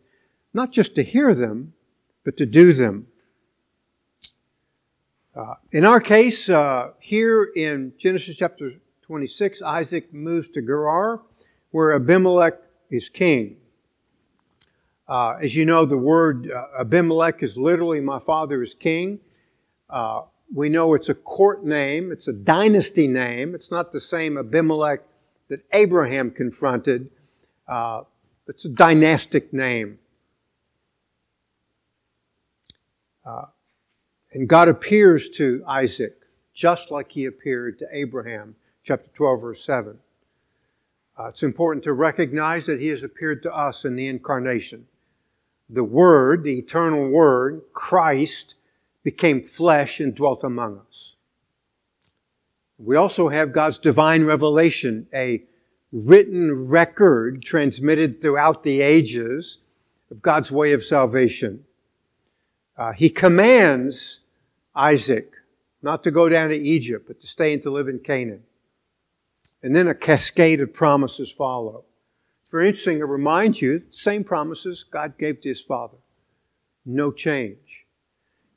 not 0.53 0.71
just 0.71 0.95
to 0.95 1.03
hear 1.03 1.33
them, 1.33 1.73
but 2.23 2.37
to 2.37 2.45
do 2.45 2.73
them. 2.73 3.07
Uh, 5.35 5.55
in 5.71 5.83
our 5.83 5.99
case, 5.99 6.49
uh, 6.49 6.91
here 6.99 7.51
in 7.55 7.93
Genesis 7.97 8.37
chapter 8.37 8.71
26, 9.01 9.61
Isaac 9.61 10.13
moves 10.13 10.47
to 10.49 10.61
Gerar, 10.61 11.21
where 11.71 11.93
Abimelech 11.93 12.55
is 12.89 13.09
king. 13.09 13.57
Uh, 15.07 15.37
as 15.41 15.55
you 15.55 15.65
know, 15.65 15.85
the 15.85 15.97
word 15.97 16.49
uh, 16.49 16.79
Abimelech 16.79 17.43
is 17.43 17.57
literally 17.57 17.99
my 17.99 18.17
father 18.17 18.63
is 18.63 18.73
king. 18.73 19.19
Uh, 19.89 20.21
we 20.53 20.69
know 20.69 20.93
it's 20.93 21.09
a 21.09 21.13
court 21.13 21.65
name, 21.65 22.11
it's 22.11 22.27
a 22.27 22.33
dynasty 22.33 23.07
name. 23.07 23.53
It's 23.53 23.69
not 23.69 23.91
the 23.91 23.99
same 23.99 24.37
Abimelech 24.37 25.01
that 25.49 25.61
Abraham 25.73 26.31
confronted. 26.31 27.09
Uh, 27.67 28.03
it's 28.47 28.65
a 28.65 28.69
dynastic 28.69 29.53
name. 29.53 29.99
Uh, 33.25 33.45
and 34.33 34.47
God 34.47 34.67
appears 34.69 35.29
to 35.29 35.63
Isaac 35.67 36.17
just 36.53 36.91
like 36.91 37.11
he 37.11 37.25
appeared 37.25 37.79
to 37.79 37.87
Abraham, 37.91 38.55
chapter 38.83 39.09
12, 39.13 39.41
verse 39.41 39.65
7. 39.65 39.97
Uh, 41.17 41.27
it's 41.27 41.43
important 41.43 41.83
to 41.83 41.93
recognize 41.93 42.65
that 42.65 42.81
he 42.81 42.87
has 42.87 43.03
appeared 43.03 43.43
to 43.43 43.53
us 43.53 43.85
in 43.85 43.95
the 43.95 44.07
incarnation. 44.07 44.85
The 45.69 45.83
Word, 45.83 46.43
the 46.43 46.57
eternal 46.59 47.09
Word, 47.09 47.61
Christ, 47.73 48.55
became 49.03 49.41
flesh 49.43 49.99
and 49.99 50.13
dwelt 50.13 50.43
among 50.43 50.81
us. 50.89 51.14
We 52.77 52.95
also 52.95 53.29
have 53.29 53.53
God's 53.53 53.77
divine 53.77 54.25
revelation, 54.25 55.07
a 55.13 55.43
written 55.91 56.67
record 56.67 57.41
transmitted 57.41 58.21
throughout 58.21 58.63
the 58.63 58.81
ages 58.81 59.59
of 60.11 60.21
God's 60.21 60.51
way 60.51 60.73
of 60.73 60.83
salvation. 60.83 61.63
Uh, 62.77 62.91
he 62.91 63.09
commands 63.09 64.21
Isaac 64.75 65.31
not 65.81 66.03
to 66.03 66.11
go 66.11 66.27
down 66.27 66.49
to 66.49 66.55
Egypt, 66.55 67.05
but 67.07 67.21
to 67.21 67.27
stay 67.27 67.53
and 67.53 67.61
to 67.61 67.69
live 67.69 67.87
in 67.87 67.99
Canaan. 67.99 68.43
And 69.63 69.73
then 69.73 69.87
a 69.87 69.95
cascade 69.95 70.59
of 70.59 70.73
promises 70.73 71.31
follow. 71.31 71.85
Very 72.51 72.67
interesting. 72.67 72.99
It 72.99 73.05
reminds 73.05 73.61
you, 73.61 73.83
same 73.89 74.23
promises 74.23 74.83
God 74.83 75.17
gave 75.17 75.41
to 75.41 75.49
his 75.49 75.61
father. 75.61 75.97
No 76.85 77.11
change. 77.11 77.85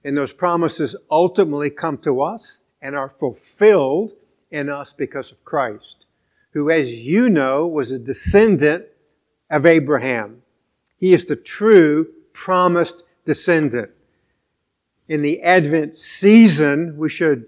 And 0.05 0.17
those 0.17 0.33
promises 0.33 0.97
ultimately 1.11 1.71
come 1.71 1.99
to 1.99 2.21
us 2.23 2.63
and 2.81 2.97
are 2.97 3.09
fulfilled 3.09 4.13
in 4.51 4.69
us 4.69 4.93
because 4.93 5.33
of 5.33 5.45
Christ, 5.45 6.07
who, 6.53 6.71
as 6.71 6.95
you 6.95 7.29
know, 7.29 7.67
was 7.67 7.91
a 7.91 7.99
descendant 7.99 8.87
of 9.51 9.67
Abraham. 9.67 10.43
He 10.97 11.13
is 11.13 11.25
the 11.25 11.37
true 11.37 12.13
promised 12.33 13.03
descendant. 13.25 13.91
In 15.09 15.23
the 15.23 15.43
Advent 15.43 15.97
season, 15.97 16.97
we 16.97 17.09
should 17.09 17.47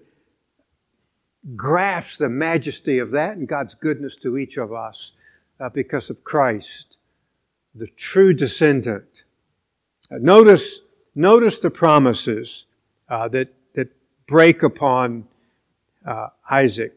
grasp 1.56 2.18
the 2.18 2.28
majesty 2.28 2.98
of 2.98 3.10
that 3.12 3.36
and 3.36 3.48
God's 3.48 3.74
goodness 3.74 4.16
to 4.16 4.36
each 4.36 4.56
of 4.56 4.72
us 4.72 5.12
uh, 5.58 5.68
because 5.68 6.10
of 6.10 6.24
Christ, 6.24 6.96
the 7.74 7.86
true 7.86 8.32
descendant. 8.32 9.24
Uh, 10.10 10.16
notice, 10.20 10.80
notice 11.14 11.58
the 11.58 11.70
promises 11.70 12.66
uh, 13.08 13.28
that, 13.28 13.48
that 13.48 13.54
break 14.30 14.62
upon 14.62 15.26
uh, 16.06 16.28
Isaac. 16.48 16.96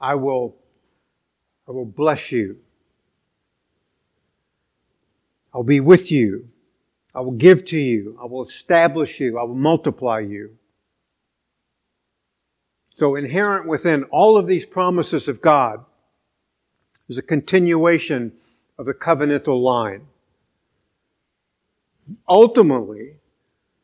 I 0.00 0.14
will, 0.14 0.56
I 1.68 1.72
will 1.72 1.84
bless 1.84 2.32
you. 2.32 2.56
I'll 5.52 5.62
be 5.62 5.78
with 5.78 6.10
you. 6.10 6.48
I 7.14 7.20
will 7.20 7.32
give 7.32 7.66
to 7.66 7.78
you. 7.78 8.18
I 8.18 8.24
will 8.24 8.42
establish 8.42 9.20
you. 9.20 9.38
I 9.38 9.42
will 9.42 9.54
multiply 9.54 10.20
you. 10.20 10.56
So 12.96 13.14
inherent 13.14 13.68
within 13.68 14.04
all 14.04 14.38
of 14.38 14.46
these 14.46 14.64
promises 14.64 15.28
of 15.28 15.42
God 15.42 15.84
is 17.10 17.18
a 17.18 17.22
continuation 17.22 18.32
of 18.78 18.86
the 18.86 18.94
covenantal 18.94 19.62
line. 19.62 20.06
Ultimately, 22.26 23.16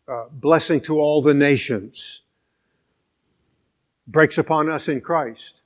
uh, 0.08 0.24
blessing 0.30 0.80
to 0.80 0.98
all 0.98 1.22
the 1.22 1.34
nations 1.34 2.22
breaks 4.06 4.38
upon 4.38 4.68
us 4.68 4.88
in 4.88 5.00
Christ. 5.00 5.60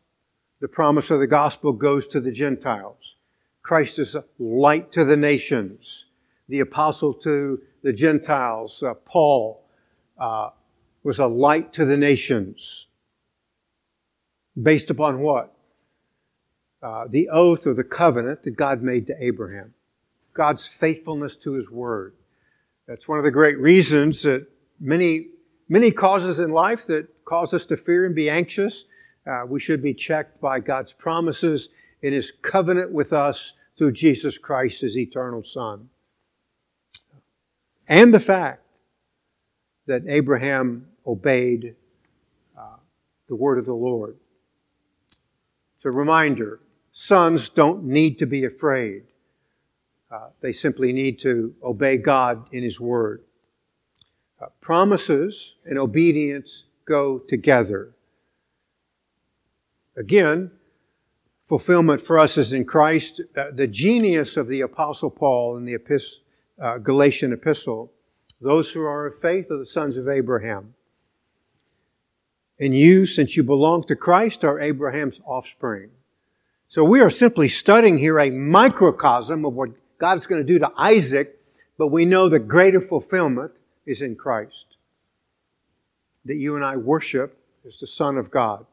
The 0.60 0.68
promise 0.68 1.10
of 1.10 1.20
the 1.20 1.26
gospel 1.26 1.72
goes 1.72 2.08
to 2.08 2.20
the 2.20 2.32
Gentiles. 2.32 3.14
Christ 3.62 3.98
is 3.98 4.14
a 4.16 4.24
light 4.38 4.90
to 4.92 5.04
the 5.04 5.16
nations. 5.16 6.06
The 6.48 6.60
apostle 6.60 7.14
to 7.14 7.62
the 7.82 7.92
Gentiles, 7.92 8.82
uh, 8.82 8.94
Paul, 8.94 9.64
uh, 10.18 10.50
was 11.04 11.18
a 11.18 11.26
light 11.26 11.72
to 11.74 11.84
the 11.84 11.96
nations. 11.96 12.86
Based 14.60 14.90
upon 14.90 15.20
what? 15.20 15.54
Uh, 16.82 17.06
the 17.08 17.28
oath 17.28 17.66
or 17.66 17.74
the 17.74 17.84
covenant 17.84 18.42
that 18.42 18.56
God 18.56 18.82
made 18.82 19.06
to 19.06 19.24
Abraham. 19.24 19.74
God's 20.34 20.66
faithfulness 20.66 21.36
to 21.36 21.52
his 21.52 21.70
word. 21.70 22.14
That's 22.86 23.06
one 23.06 23.18
of 23.18 23.24
the 23.24 23.30
great 23.30 23.58
reasons 23.58 24.22
that 24.22 24.46
many, 24.80 25.28
many 25.68 25.90
causes 25.90 26.40
in 26.40 26.50
life 26.50 26.86
that 26.86 27.08
cause 27.24 27.54
us 27.54 27.64
to 27.66 27.76
fear 27.76 28.04
and 28.04 28.14
be 28.14 28.28
anxious, 28.28 28.84
uh, 29.26 29.42
we 29.46 29.60
should 29.60 29.82
be 29.82 29.94
checked 29.94 30.40
by 30.40 30.58
God's 30.58 30.92
promises 30.92 31.68
in 32.02 32.12
his 32.12 32.32
covenant 32.42 32.92
with 32.92 33.12
us 33.12 33.54
through 33.78 33.92
Jesus 33.92 34.36
Christ, 34.36 34.80
his 34.80 34.98
eternal 34.98 35.44
Son. 35.44 35.88
And 37.86 38.12
the 38.12 38.20
fact 38.20 38.80
that 39.86 40.02
Abraham 40.08 40.88
obeyed 41.06 41.74
uh, 42.58 42.76
the 43.28 43.36
word 43.36 43.58
of 43.58 43.66
the 43.66 43.74
Lord. 43.74 44.16
It's 45.76 45.84
a 45.84 45.90
reminder 45.90 46.60
sons 46.92 47.48
don't 47.48 47.84
need 47.84 48.18
to 48.18 48.26
be 48.26 48.44
afraid. 48.44 49.04
Uh, 50.12 50.28
they 50.40 50.52
simply 50.52 50.92
need 50.92 51.18
to 51.20 51.54
obey 51.62 51.96
God 51.96 52.46
in 52.52 52.62
His 52.62 52.78
Word. 52.78 53.22
Uh, 54.40 54.46
promises 54.60 55.54
and 55.64 55.78
obedience 55.78 56.64
go 56.84 57.18
together. 57.18 57.94
Again, 59.96 60.50
fulfillment 61.46 62.00
for 62.00 62.18
us 62.18 62.36
is 62.36 62.52
in 62.52 62.64
Christ. 62.64 63.22
Uh, 63.36 63.46
the 63.52 63.66
genius 63.66 64.36
of 64.36 64.48
the 64.48 64.60
Apostle 64.60 65.10
Paul 65.10 65.56
in 65.56 65.64
the 65.64 65.78
uh, 66.60 66.78
Galatian 66.78 67.32
epistle 67.32 67.92
those 68.42 68.72
who 68.72 68.82
are 68.82 69.06
of 69.06 69.20
faith 69.20 69.52
are 69.52 69.56
the 69.56 69.64
sons 69.64 69.96
of 69.96 70.08
Abraham. 70.08 70.74
And 72.58 72.76
you, 72.76 73.06
since 73.06 73.36
you 73.36 73.44
belong 73.44 73.84
to 73.84 73.94
Christ, 73.94 74.44
are 74.44 74.58
Abraham's 74.58 75.20
offspring. 75.24 75.90
So 76.68 76.84
we 76.84 77.00
are 77.00 77.10
simply 77.10 77.48
studying 77.48 77.98
here 77.98 78.18
a 78.18 78.30
microcosm 78.30 79.44
of 79.44 79.54
what 79.54 79.70
God 80.02 80.16
is 80.16 80.26
going 80.26 80.44
to 80.44 80.52
do 80.52 80.58
to 80.58 80.72
Isaac, 80.76 81.38
but 81.78 81.92
we 81.92 82.04
know 82.04 82.28
the 82.28 82.40
greater 82.40 82.80
fulfillment 82.80 83.52
is 83.86 84.02
in 84.02 84.16
Christ. 84.16 84.76
That 86.24 86.34
you 86.34 86.56
and 86.56 86.64
I 86.64 86.76
worship 86.76 87.38
as 87.64 87.78
the 87.78 87.86
Son 87.86 88.18
of 88.18 88.28
God. 88.28 88.66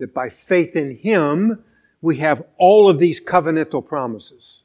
That 0.00 0.12
by 0.12 0.28
faith 0.28 0.76
in 0.76 0.98
Him, 0.98 1.64
we 2.02 2.18
have 2.18 2.42
all 2.58 2.90
of 2.90 2.98
these 2.98 3.22
covenantal 3.22 3.86
promises. 3.86 4.60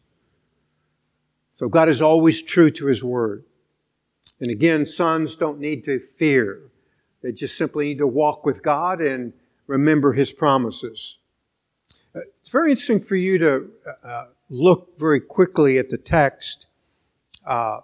So 1.60 1.70
God 1.70 1.88
is 1.88 2.02
always 2.02 2.42
true 2.42 2.72
to 2.72 2.88
His 2.88 3.02
Word. 3.02 3.46
And 4.42 4.52
again, 4.52 4.86
sons 4.86 5.38
don't 5.38 5.60
need 5.62 5.86
to 5.86 6.02
fear. 6.02 6.60
They 7.24 7.32
just 7.32 7.58
simply 7.58 7.86
need 7.86 8.00
to 8.00 8.08
walk 8.08 8.46
with 8.46 8.62
God 8.62 9.00
and 9.00 9.32
remember 9.66 10.12
His 10.12 10.34
promises. 10.34 11.20
Uh, 12.14 12.20
it's 12.42 12.52
very 12.52 12.72
interesting 12.72 13.00
for 13.00 13.16
you 13.16 13.38
to 13.38 13.70
uh, 13.88 14.08
uh, 14.08 14.26
look 14.50 14.98
very 14.98 15.20
quickly 15.20 15.78
at 15.78 15.90
the 15.90 15.98
text. 15.98 16.68
Uh, 17.46 17.80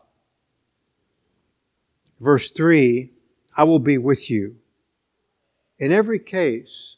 verse 2.20 2.52
3 2.52 3.12
I 3.58 3.64
will 3.66 3.80
be 3.80 3.98
with 3.98 4.30
you. 4.30 4.56
In 5.78 5.92
every 5.92 6.20
case, 6.20 6.96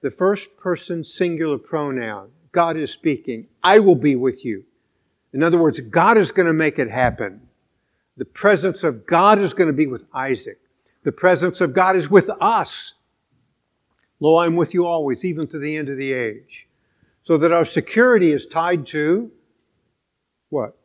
the 0.00 0.10
first 0.10 0.56
person 0.56 1.04
singular 1.04 1.58
pronoun, 1.58 2.30
God 2.52 2.76
is 2.76 2.90
speaking, 2.90 3.48
I 3.62 3.80
will 3.80 3.96
be 3.96 4.16
with 4.16 4.44
you. 4.44 4.64
In 5.32 5.42
other 5.42 5.58
words, 5.58 5.80
God 5.80 6.16
is 6.16 6.30
going 6.30 6.46
to 6.46 6.52
make 6.52 6.78
it 6.78 6.90
happen. 6.90 7.48
The 8.16 8.24
presence 8.24 8.84
of 8.84 9.06
God 9.06 9.38
is 9.38 9.54
going 9.54 9.68
to 9.68 9.74
be 9.74 9.86
with 9.86 10.04
Isaac. 10.12 10.58
The 11.02 11.12
presence 11.12 11.60
of 11.60 11.72
God 11.72 11.96
is 11.96 12.10
with 12.10 12.30
us. 12.40 12.94
Lo, 14.20 14.38
I'm 14.38 14.54
with 14.54 14.74
you 14.74 14.86
always, 14.86 15.24
even 15.24 15.46
to 15.48 15.58
the 15.58 15.76
end 15.76 15.88
of 15.88 15.96
the 15.96 16.12
age. 16.12 16.68
So 17.24 17.36
that 17.38 17.52
our 17.52 17.64
security 17.64 18.32
is 18.32 18.46
tied 18.46 18.86
to 18.88 19.30
what? 20.48 20.76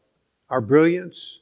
Our 0.50 0.62
brilliance, 0.62 1.40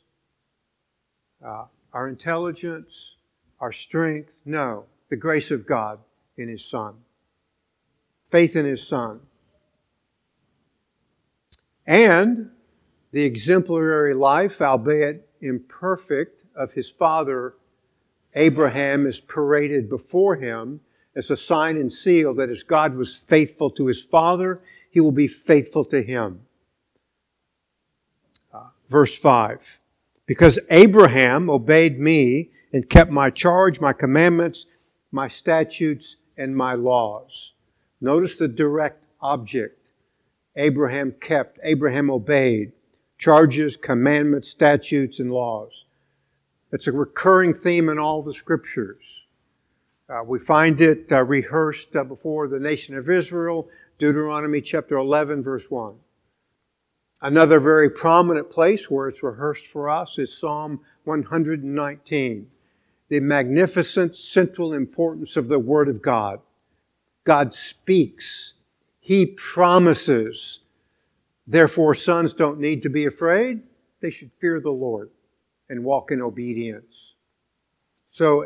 uh, 1.45 1.65
our 1.93 2.07
intelligence, 2.07 3.15
our 3.59 3.71
strength. 3.71 4.41
No, 4.45 4.85
the 5.09 5.15
grace 5.15 5.51
of 5.51 5.67
God 5.67 5.99
in 6.37 6.49
His 6.49 6.65
Son. 6.65 6.95
Faith 8.31 8.55
in 8.55 8.65
His 8.65 8.87
Son. 8.87 9.19
And 11.85 12.49
the 13.11 13.23
exemplary 13.23 14.13
life, 14.13 14.61
albeit 14.61 15.29
imperfect, 15.39 16.43
of 16.55 16.71
his 16.71 16.89
father 16.89 17.55
Abraham 18.33 19.05
is 19.05 19.21
paraded 19.21 19.89
before 19.89 20.35
him 20.35 20.81
as 21.15 21.31
a 21.31 21.37
sign 21.37 21.77
and 21.77 21.91
seal 21.91 22.33
that 22.33 22.49
as 22.49 22.63
God 22.63 22.95
was 22.95 23.15
faithful 23.15 23.69
to 23.71 23.87
his 23.87 24.01
father, 24.01 24.61
he 24.95 25.01
will 25.01 25.11
be 25.11 25.27
faithful 25.27 25.83
to 25.83 26.01
him. 26.01 26.39
Verse 28.89 29.17
5 29.17 29.81
Because 30.25 30.57
Abraham 30.69 31.49
obeyed 31.49 31.99
me 31.99 32.51
and 32.71 32.89
kept 32.89 33.11
my 33.11 33.29
charge, 33.29 33.81
my 33.81 33.91
commandments, 33.91 34.67
my 35.11 35.27
statutes, 35.27 36.15
and 36.37 36.55
my 36.55 36.75
laws. 36.75 37.51
Notice 37.99 38.37
the 38.37 38.47
direct 38.47 39.03
object. 39.19 39.89
Abraham 40.55 41.13
kept, 41.19 41.59
Abraham 41.63 42.09
obeyed 42.09 42.71
charges, 43.17 43.75
commandments, 43.75 44.47
statutes, 44.47 45.19
and 45.19 45.29
laws. 45.29 45.83
It's 46.71 46.87
a 46.87 46.93
recurring 46.93 47.53
theme 47.53 47.89
in 47.89 47.99
all 47.99 48.21
the 48.21 48.33
scriptures. 48.33 49.23
Uh, 50.07 50.21
we 50.25 50.39
find 50.39 50.79
it 50.79 51.11
uh, 51.11 51.25
rehearsed 51.25 51.95
uh, 51.97 52.03
before 52.05 52.47
the 52.47 52.59
nation 52.59 52.95
of 52.95 53.09
Israel, 53.09 53.67
Deuteronomy 53.97 54.59
chapter 54.59 54.97
11, 54.97 55.41
verse 55.41 55.71
1. 55.71 55.95
Another 57.21 57.59
very 57.59 57.89
prominent 57.89 58.51
place 58.51 58.91
where 58.91 59.07
it's 59.07 59.23
rehearsed 59.23 59.67
for 59.67 59.89
us 59.89 60.19
is 60.19 60.37
Psalm 60.37 60.81
119. 61.05 62.47
The 63.07 63.19
magnificent 63.19 64.15
central 64.15 64.73
importance 64.73 65.37
of 65.37 65.47
the 65.47 65.59
Word 65.59 65.87
of 65.87 66.01
God. 66.01 66.41
God 67.23 67.53
speaks. 67.53 68.55
He 68.99 69.25
promises. 69.25 70.59
Therefore, 71.47 71.93
sons 71.93 72.33
don't 72.33 72.59
need 72.59 72.81
to 72.83 72.89
be 72.89 73.05
afraid. 73.05 73.61
They 74.01 74.09
should 74.09 74.31
fear 74.41 74.59
the 74.59 74.71
Lord 74.71 75.09
and 75.69 75.83
walk 75.83 76.11
in 76.11 76.21
obedience. 76.21 77.13
So, 78.09 78.45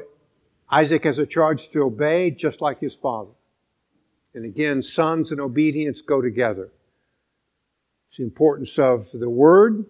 Isaac 0.69 1.03
has 1.05 1.17
a 1.17 1.25
charge 1.25 1.69
to 1.69 1.81
obey 1.81 2.29
just 2.29 2.61
like 2.61 2.79
his 2.79 2.95
father. 2.95 3.31
And 4.33 4.45
again, 4.45 4.81
sons 4.81 5.31
and 5.31 5.41
obedience 5.41 6.01
go 6.01 6.21
together. 6.21 6.71
It's 8.09 8.17
the 8.17 8.23
importance 8.23 8.77
of 8.77 9.11
the 9.11 9.29
Word. 9.29 9.85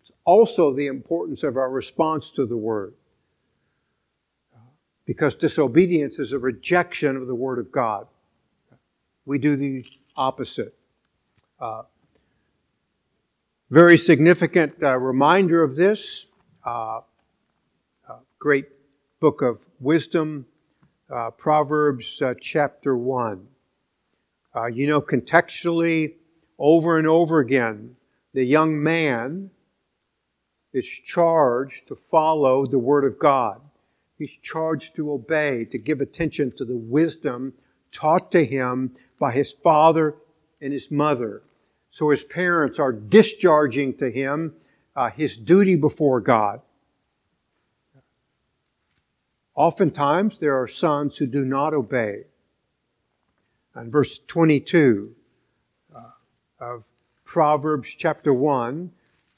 It's 0.00 0.12
also 0.24 0.72
the 0.72 0.86
importance 0.86 1.42
of 1.42 1.56
our 1.56 1.70
response 1.70 2.30
to 2.32 2.46
the 2.46 2.56
Word. 2.56 2.94
Because 5.04 5.36
disobedience 5.36 6.18
is 6.18 6.32
a 6.32 6.38
rejection 6.38 7.16
of 7.16 7.28
the 7.28 7.34
Word 7.34 7.58
of 7.58 7.70
God. 7.70 8.08
We 9.24 9.38
do 9.38 9.56
the 9.56 9.84
opposite. 10.16 10.74
Uh, 11.60 11.82
very 13.70 13.98
significant 13.98 14.74
uh, 14.82 14.96
reminder 14.96 15.62
of 15.62 15.76
this. 15.76 16.26
Uh, 16.64 17.00
uh 18.08 18.18
great 18.38 18.66
book 19.20 19.42
of 19.42 19.66
wisdom, 19.80 20.46
uh, 21.10 21.30
Proverbs 21.30 22.20
uh, 22.22 22.34
chapter 22.40 22.96
1. 22.96 23.48
You 24.72 24.86
know, 24.86 25.00
contextually, 25.00 26.14
over 26.58 26.98
and 26.98 27.06
over 27.06 27.40
again, 27.40 27.96
the 28.32 28.44
young 28.44 28.82
man 28.82 29.50
is 30.72 30.86
charged 30.86 31.88
to 31.88 31.96
follow 31.96 32.64
the 32.64 32.78
Word 32.78 33.04
of 33.04 33.18
God. 33.18 33.60
He's 34.18 34.36
charged 34.38 34.96
to 34.96 35.12
obey, 35.12 35.66
to 35.66 35.78
give 35.78 36.00
attention 36.00 36.50
to 36.52 36.64
the 36.64 36.76
wisdom 36.76 37.52
taught 37.92 38.32
to 38.32 38.44
him 38.44 38.92
by 39.18 39.32
his 39.32 39.52
father 39.52 40.16
and 40.60 40.72
his 40.72 40.90
mother. 40.90 41.42
So 41.90 42.10
his 42.10 42.24
parents 42.24 42.78
are 42.78 42.92
discharging 42.92 43.96
to 43.98 44.10
him 44.10 44.54
uh, 44.94 45.10
his 45.10 45.36
duty 45.36 45.76
before 45.76 46.20
God. 46.20 46.60
Oftentimes, 49.54 50.38
there 50.38 50.60
are 50.60 50.68
sons 50.68 51.16
who 51.16 51.26
do 51.26 51.44
not 51.44 51.72
obey. 51.72 52.24
In 53.76 53.90
verse 53.90 54.18
22, 54.18 55.14
of 56.58 56.84
Proverbs 57.24 57.94
chapter 57.94 58.32
1, 58.32 58.90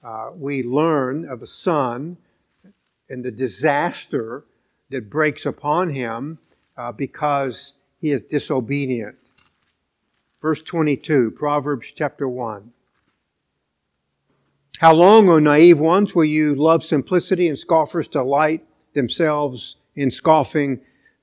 uh, 0.02 0.30
we 0.34 0.62
learn 0.62 1.28
of 1.28 1.42
a 1.42 1.46
son 1.46 2.18
and 3.08 3.24
the 3.24 3.32
disaster 3.32 4.44
that 4.90 5.10
breaks 5.10 5.44
upon 5.44 5.90
him 5.90 6.38
uh, 6.76 6.92
because 6.92 7.74
he 8.00 8.10
is 8.10 8.22
disobedient. 8.22 9.16
Verse 10.40 10.62
22, 10.62 11.32
Proverbs 11.32 11.92
chapter 11.92 12.28
1. 12.28 12.72
How 14.78 14.94
long, 14.94 15.28
O 15.28 15.40
naive 15.40 15.80
ones, 15.80 16.14
will 16.14 16.24
you 16.24 16.54
love 16.54 16.84
simplicity 16.84 17.48
and 17.48 17.58
scoffers 17.58 18.06
delight 18.06 18.64
themselves 18.94 19.76
in 19.96 20.12
scoffing 20.12 20.80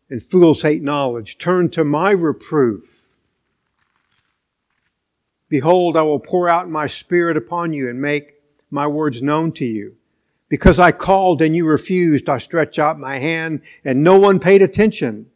and 0.10 0.22
fools 0.22 0.64
hate 0.64 0.84
knowledge? 0.84 1.38
Turn 1.38 1.70
to 1.70 1.86
my 1.86 2.12
reproof 2.12 3.05
Behold, 5.50 5.96
I 5.96 6.02
will 6.02 6.20
pour 6.20 6.50
out 6.50 6.70
my 6.70 6.88
spirit 6.88 7.38
upon 7.38 7.74
you 7.74 7.90
and 7.90 8.02
make 8.02 8.34
my 8.72 8.88
words 8.88 9.22
known 9.22 9.52
to 9.54 9.66
you. 9.66 9.96
Because 10.50 10.80
I 10.80 10.92
called 10.92 11.42
and 11.42 11.56
you 11.56 11.68
refused, 11.68 12.30
I 12.30 12.38
stretched 12.38 12.80
out 12.80 13.00
my 13.00 13.18
hand 13.18 13.62
and 13.84 14.04
no 14.04 14.18
one 14.18 14.40
paid 14.40 14.62
attention 14.62 15.28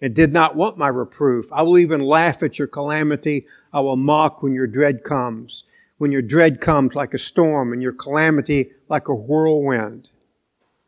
and 0.00 0.14
did 0.14 0.32
not 0.32 0.56
want 0.56 0.78
my 0.78 0.88
reproof. 0.88 1.46
I 1.52 1.62
will 1.62 1.78
even 1.78 2.00
laugh 2.00 2.42
at 2.42 2.58
your 2.58 2.68
calamity. 2.68 3.46
I 3.72 3.80
will 3.80 3.96
mock 3.96 4.42
when 4.42 4.52
your 4.52 4.66
dread 4.66 5.04
comes. 5.04 5.64
When 5.98 6.12
your 6.12 6.22
dread 6.22 6.60
comes 6.60 6.94
like 6.94 7.14
a 7.14 7.18
storm 7.18 7.72
and 7.72 7.82
your 7.82 7.92
calamity 7.92 8.72
like 8.88 9.08
a 9.08 9.14
whirlwind. 9.14 10.08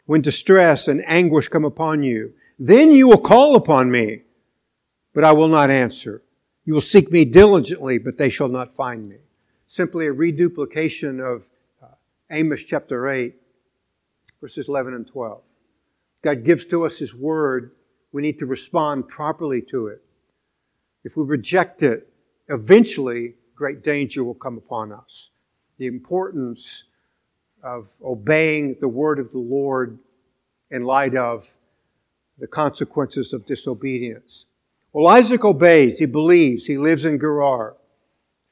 When 0.07 0.21
distress 0.21 0.89
and 0.89 1.03
anguish 1.07 1.49
come 1.49 1.65
upon 1.65 2.03
you, 2.03 2.35
then 2.59 2.91
you 2.91 3.09
will 3.09 3.19
call 3.19 3.57
upon 3.57 3.91
me, 3.91 4.23
but 5.15 5.25
I 5.25 5.33
will 5.33 5.49
not 5.49 5.71
answer. 5.71 6.23
You 6.69 6.75
will 6.75 6.83
seek 6.83 7.11
me 7.11 7.25
diligently, 7.25 7.97
but 7.97 8.19
they 8.19 8.29
shall 8.29 8.51
not 8.51 8.75
find 8.75 9.09
me. 9.09 9.17
Simply 9.69 10.05
a 10.05 10.13
reduplication 10.13 11.19
of 11.19 11.47
uh, 11.83 11.87
Amos 12.31 12.63
chapter 12.63 13.09
8, 13.09 13.35
verses 14.39 14.69
11 14.69 14.93
and 14.93 15.07
12. 15.07 15.41
God 16.21 16.45
gives 16.45 16.67
to 16.67 16.85
us 16.85 16.99
His 16.99 17.15
word. 17.15 17.71
We 18.13 18.21
need 18.21 18.39
to 18.41 18.45
respond 18.45 19.09
properly 19.09 19.63
to 19.71 19.87
it. 19.87 20.03
If 21.05 21.17
we 21.17 21.25
reject 21.25 21.83
it, 21.83 22.07
eventually 22.49 23.37
great 23.55 23.83
danger 23.83 24.23
will 24.23 24.35
come 24.35 24.59
upon 24.59 24.93
us. 24.93 25.31
The 25.79 25.87
importance 25.87 26.85
of 27.63 27.95
obeying 28.05 28.77
the 28.79 28.89
word 28.89 29.19
of 29.19 29.31
the 29.31 29.39
Lord 29.39 30.01
in 30.71 30.83
light 30.83 31.17
of 31.17 31.57
the 32.39 32.47
consequences 32.47 33.33
of 33.33 33.47
disobedience. 33.47 34.45
Well, 34.93 35.07
Isaac 35.07 35.45
obeys. 35.45 35.99
He 35.99 36.07
believes. 36.07 36.67
He 36.67 36.79
lives 36.79 37.05
in 37.05 37.19
Gerar. 37.19 37.77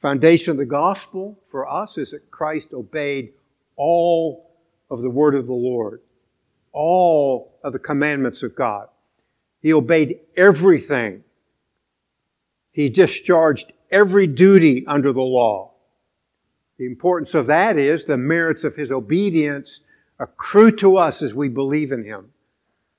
Foundation 0.01 0.53
of 0.53 0.57
the 0.59 0.67
gospel 0.67 1.39
for 1.51 1.69
us 1.69 1.97
is 1.97 2.11
that 2.11 2.31
Christ 2.31 2.73
obeyed 2.73 3.33
all 3.77 4.51
of 4.91 5.03
the 5.03 5.11
word 5.11 5.35
of 5.35 5.47
the 5.47 5.55
Lord, 5.55 6.01
all 6.73 7.59
of 7.65 7.73
the 7.73 7.79
commandments 7.79 8.43
of 8.43 8.55
God. 8.55 8.89
He 9.61 9.73
obeyed 9.73 10.21
everything. 10.37 11.25
He 12.71 12.89
discharged 12.89 13.73
every 13.91 14.27
duty 14.27 14.87
under 14.87 15.13
the 15.13 15.23
law. 15.23 15.73
The 16.79 16.87
importance 16.87 17.35
of 17.35 17.47
that 17.47 17.79
is 17.79 18.05
the 18.05 18.19
merits 18.19 18.65
of 18.65 18.77
his 18.77 18.91
obedience 18.91 19.81
accrue 20.19 20.71
to 20.73 20.99
us 20.99 21.23
as 21.23 21.35
we 21.35 21.49
believe 21.49 21.91
in 21.91 22.05
him. 22.05 22.33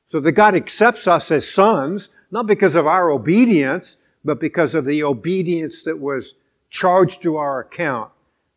So 0.09 0.19
that 0.19 0.31
God 0.31 0.55
accepts 0.55 1.07
us 1.07 1.29
as 1.31 1.49
sons, 1.49 2.09
not 2.31 2.47
because 2.47 2.75
of 2.75 2.87
our 2.87 3.09
obedience, 3.11 3.97
but 4.23 4.39
because 4.39 4.75
of 4.75 4.85
the 4.85 5.03
obedience 5.03 5.83
that 5.83 5.99
was 5.99 6.35
charged 6.69 7.21
to 7.23 7.37
our 7.37 7.59
account 7.59 8.11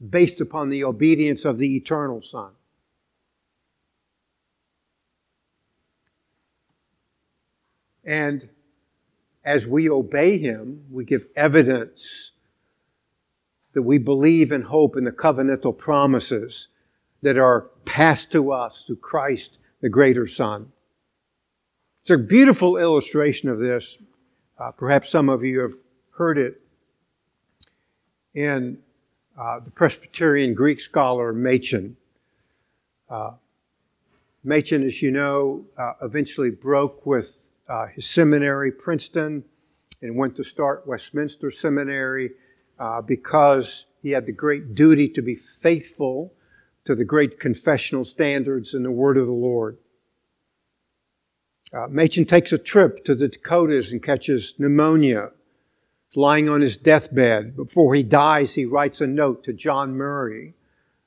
based 0.08 0.40
upon 0.40 0.68
the 0.68 0.84
obedience 0.84 1.44
of 1.44 1.58
the 1.58 1.76
eternal 1.76 2.22
Son. 2.22 2.50
And 8.04 8.48
as 9.44 9.66
we 9.66 9.88
obey 9.88 10.38
Him, 10.38 10.84
we 10.90 11.04
give 11.04 11.26
evidence 11.36 12.32
that 13.72 13.82
we 13.82 13.98
believe 13.98 14.50
and 14.50 14.64
hope 14.64 14.96
in 14.96 15.04
the 15.04 15.12
covenantal 15.12 15.76
promises 15.76 16.68
that 17.22 17.38
are 17.38 17.68
passed 17.84 18.32
to 18.32 18.52
us 18.52 18.84
through 18.86 18.96
Christ, 18.96 19.58
the 19.80 19.88
greater 19.88 20.26
Son. 20.26 20.72
It's 22.02 22.10
a 22.10 22.18
beautiful 22.18 22.78
illustration 22.78 23.50
of 23.50 23.58
this. 23.58 23.98
Uh, 24.58 24.70
perhaps 24.70 25.10
some 25.10 25.28
of 25.28 25.44
you 25.44 25.60
have 25.60 25.74
heard 26.12 26.38
it 26.38 26.62
in 28.34 28.78
uh, 29.38 29.60
the 29.60 29.70
Presbyterian 29.70 30.54
Greek 30.54 30.80
scholar 30.80 31.34
Machen. 31.34 31.98
Uh, 33.08 33.32
Machen, 34.42 34.82
as 34.82 35.02
you 35.02 35.10
know, 35.10 35.66
uh, 35.76 35.92
eventually 36.00 36.50
broke 36.50 37.04
with 37.04 37.50
uh, 37.68 37.86
his 37.88 38.08
seminary, 38.08 38.72
Princeton, 38.72 39.44
and 40.00 40.16
went 40.16 40.36
to 40.36 40.44
start 40.44 40.86
Westminster 40.86 41.50
Seminary 41.50 42.30
uh, 42.78 43.02
because 43.02 43.84
he 44.02 44.12
had 44.12 44.24
the 44.24 44.32
great 44.32 44.74
duty 44.74 45.06
to 45.10 45.20
be 45.20 45.34
faithful 45.34 46.32
to 46.86 46.94
the 46.94 47.04
great 47.04 47.38
confessional 47.38 48.06
standards 48.06 48.72
and 48.72 48.86
the 48.86 48.90
word 48.90 49.18
of 49.18 49.26
the 49.26 49.34
Lord. 49.34 49.76
Uh, 51.72 51.86
Machen 51.88 52.24
takes 52.24 52.52
a 52.52 52.58
trip 52.58 53.04
to 53.04 53.14
the 53.14 53.28
Dakotas 53.28 53.92
and 53.92 54.02
catches 54.02 54.54
pneumonia. 54.58 55.30
Lying 56.16 56.48
on 56.48 56.60
his 56.60 56.76
deathbed, 56.76 57.54
before 57.54 57.94
he 57.94 58.02
dies, 58.02 58.54
he 58.54 58.64
writes 58.64 59.00
a 59.00 59.06
note 59.06 59.44
to 59.44 59.52
John 59.52 59.96
Murray, 59.96 60.54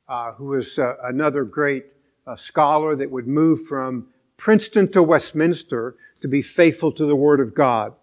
uh, 0.08 0.32
who 0.34 0.54
is 0.54 0.80
uh, 0.80 0.96
another 1.04 1.44
great 1.44 1.88
uh, 2.26 2.38
scholar 2.38 2.96
that 2.96 3.12
would 3.12 3.28
move 3.28 3.66
from 3.66 4.08
Princeton 4.38 4.90
to 4.94 5.04
Westminster 5.04 5.96
to 6.22 6.30
be 6.30 6.42
faithful 6.42 6.94
to 6.94 7.06
the 7.06 7.18
Word 7.18 7.42
of 7.42 7.54
God. 7.54 7.94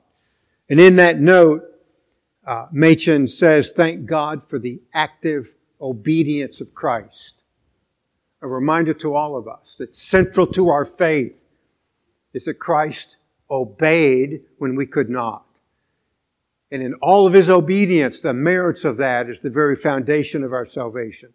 And 0.68 0.78
in 0.78 0.96
that 0.96 1.18
note, 1.18 1.62
uh, 2.46 2.66
Machen 2.70 3.26
says, 3.26 3.70
thank 3.70 4.04
God 4.04 4.46
for 4.46 4.58
the 4.58 4.82
active 4.92 5.54
obedience 5.80 6.60
of 6.60 6.74
Christ. 6.74 7.36
A 8.42 8.46
reminder 8.46 8.92
to 8.94 9.14
all 9.14 9.36
of 9.36 9.48
us 9.48 9.76
that 9.78 9.96
central 9.96 10.46
to 10.48 10.68
our 10.68 10.84
faith 10.84 11.44
is 12.32 12.44
that 12.44 12.54
Christ 12.54 13.16
obeyed 13.50 14.42
when 14.58 14.76
we 14.76 14.86
could 14.86 15.10
not. 15.10 15.44
And 16.70 16.82
in 16.82 16.94
all 17.02 17.26
of 17.26 17.32
his 17.32 17.50
obedience, 17.50 18.20
the 18.20 18.32
merits 18.32 18.84
of 18.84 18.96
that 18.98 19.28
is 19.28 19.40
the 19.40 19.50
very 19.50 19.74
foundation 19.74 20.44
of 20.44 20.52
our 20.52 20.64
salvation. 20.64 21.32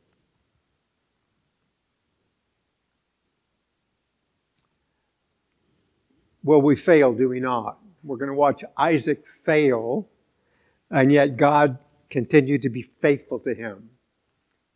Well, 6.41 6.61
we 6.61 6.75
fail, 6.75 7.11
do 7.13 7.27
we 7.27 7.39
not? 7.39 7.79
We're 8.03 8.17
going 8.17 8.29
to 8.29 8.35
watch 8.35 8.63
Isaac 8.77 9.25
fail, 9.25 10.07
and 10.91 11.11
yet 11.11 11.37
God 11.37 11.79
continued 12.09 12.61
to 12.61 12.69
be 12.69 12.83
faithful 12.83 13.39
to 13.39 13.53
him. 13.55 13.89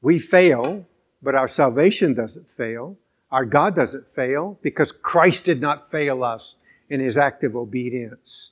We 0.01 0.17
fail, 0.17 0.88
but 1.21 1.36
our 1.36 1.47
salvation 1.47 2.15
doesn't 2.15 2.49
fail. 2.49 2.97
Our 3.31 3.45
God 3.45 3.75
doesn't 3.75 4.13
fail 4.13 4.57
because 4.61 4.91
Christ 4.91 5.43
did 5.43 5.61
not 5.61 5.89
fail 5.89 6.23
us 6.23 6.55
in 6.89 6.99
his 6.99 7.17
active 7.17 7.55
obedience. 7.55 8.51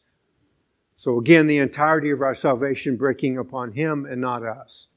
So 0.96 1.20
again, 1.20 1.48
the 1.48 1.58
entirety 1.58 2.10
of 2.12 2.22
our 2.22 2.36
salvation 2.36 2.96
breaking 2.96 3.38
upon 3.38 3.74
him 3.74 4.06
and 4.06 4.22
not 4.22 4.44
us. 4.44 4.88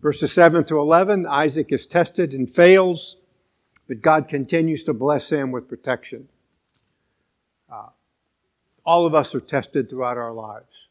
Verses 0.00 0.32
7 0.32 0.64
to 0.64 0.78
11, 0.78 1.26
Isaac 1.26 1.72
is 1.72 1.86
tested 1.86 2.32
and 2.32 2.48
fails, 2.48 3.16
but 3.88 4.02
God 4.02 4.28
continues 4.28 4.84
to 4.84 4.92
bless 4.92 5.30
him 5.30 5.50
with 5.50 5.68
protection. 5.68 6.28
Uh, 7.72 7.88
all 8.84 9.06
of 9.06 9.14
us 9.14 9.34
are 9.34 9.40
tested 9.40 9.88
throughout 9.88 10.18
our 10.18 10.32
lives. 10.32 10.88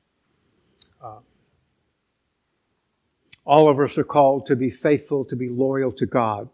Uh, 1.01 1.19
all 3.45 3.69
of 3.69 3.79
us 3.79 3.97
are 3.97 4.03
called 4.03 4.45
to 4.47 4.55
be 4.55 4.69
faithful, 4.69 5.25
to 5.25 5.35
be 5.35 5.49
loyal 5.49 5.91
to 5.91 6.05
God. 6.05 6.49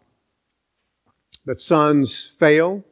But 1.44 1.62
sons 1.62 2.26
fail, 2.26 2.84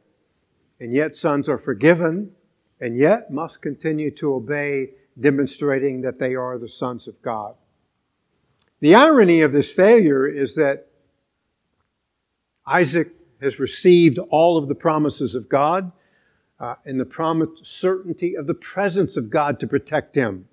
and 0.79 0.93
yet 0.93 1.15
sons 1.15 1.47
are 1.47 1.57
forgiven, 1.57 2.31
and 2.79 2.97
yet 2.97 3.31
must 3.31 3.61
continue 3.61 4.11
to 4.11 4.33
obey, 4.33 4.91
demonstrating 5.19 6.01
that 6.01 6.19
they 6.19 6.35
are 6.35 6.57
the 6.57 6.69
sons 6.69 7.07
of 7.07 7.21
God. 7.21 7.55
The 8.79 8.95
irony 8.95 9.41
of 9.41 9.51
this 9.51 9.71
failure 9.71 10.25
is 10.25 10.55
that 10.55 10.87
Isaac 12.65 13.11
has 13.41 13.59
received 13.59 14.19
all 14.29 14.57
of 14.57 14.67
the 14.67 14.75
promises 14.75 15.35
of 15.35 15.49
God, 15.49 15.91
uh, 16.59 16.75
and 16.85 16.99
the 16.99 17.05
promised 17.05 17.65
certainty 17.65 18.35
of 18.35 18.47
the 18.47 18.53
presence 18.53 19.15
of 19.17 19.29
God 19.29 19.59
to 19.59 19.67
protect 19.67 20.15
him. 20.15 20.47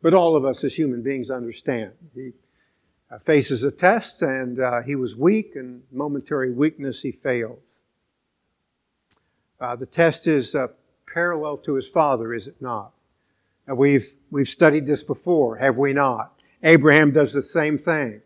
But 0.00 0.14
all 0.14 0.36
of 0.36 0.44
us 0.44 0.64
as 0.64 0.74
human 0.74 1.02
beings 1.02 1.30
understand. 1.30 1.92
He 2.14 2.32
faces 3.18 3.64
a 3.64 3.70
test 3.70 4.22
and 4.22 4.60
uh, 4.60 4.82
he 4.82 4.96
was 4.96 5.16
weak, 5.16 5.54
and 5.54 5.82
momentary 5.90 6.50
weakness 6.50 7.02
he 7.02 7.12
failed. 7.12 7.60
Uh, 9.60 9.76
the 9.76 9.86
test 9.86 10.26
is 10.26 10.54
uh, 10.54 10.68
parallel 11.12 11.56
to 11.58 11.74
his 11.74 11.88
father, 11.88 12.34
is 12.34 12.46
it 12.48 12.56
not? 12.60 12.92
And 13.66 13.76
we've, 13.76 14.14
we've 14.30 14.48
studied 14.48 14.86
this 14.86 15.02
before, 15.02 15.56
have 15.56 15.76
we 15.76 15.92
not? 15.92 16.32
Abraham 16.62 17.12
does 17.12 17.32
the 17.32 17.42
same 17.42 17.78
thing. 17.78 18.22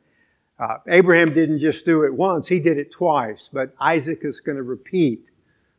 Uh, 0.58 0.78
Abraham 0.86 1.32
didn't 1.32 1.58
just 1.58 1.84
do 1.84 2.04
it 2.04 2.14
once, 2.14 2.48
he 2.48 2.60
did 2.60 2.78
it 2.78 2.90
twice, 2.90 3.50
but 3.52 3.74
Isaac 3.78 4.20
is 4.22 4.40
going 4.40 4.56
to 4.56 4.62
repeat 4.62 5.30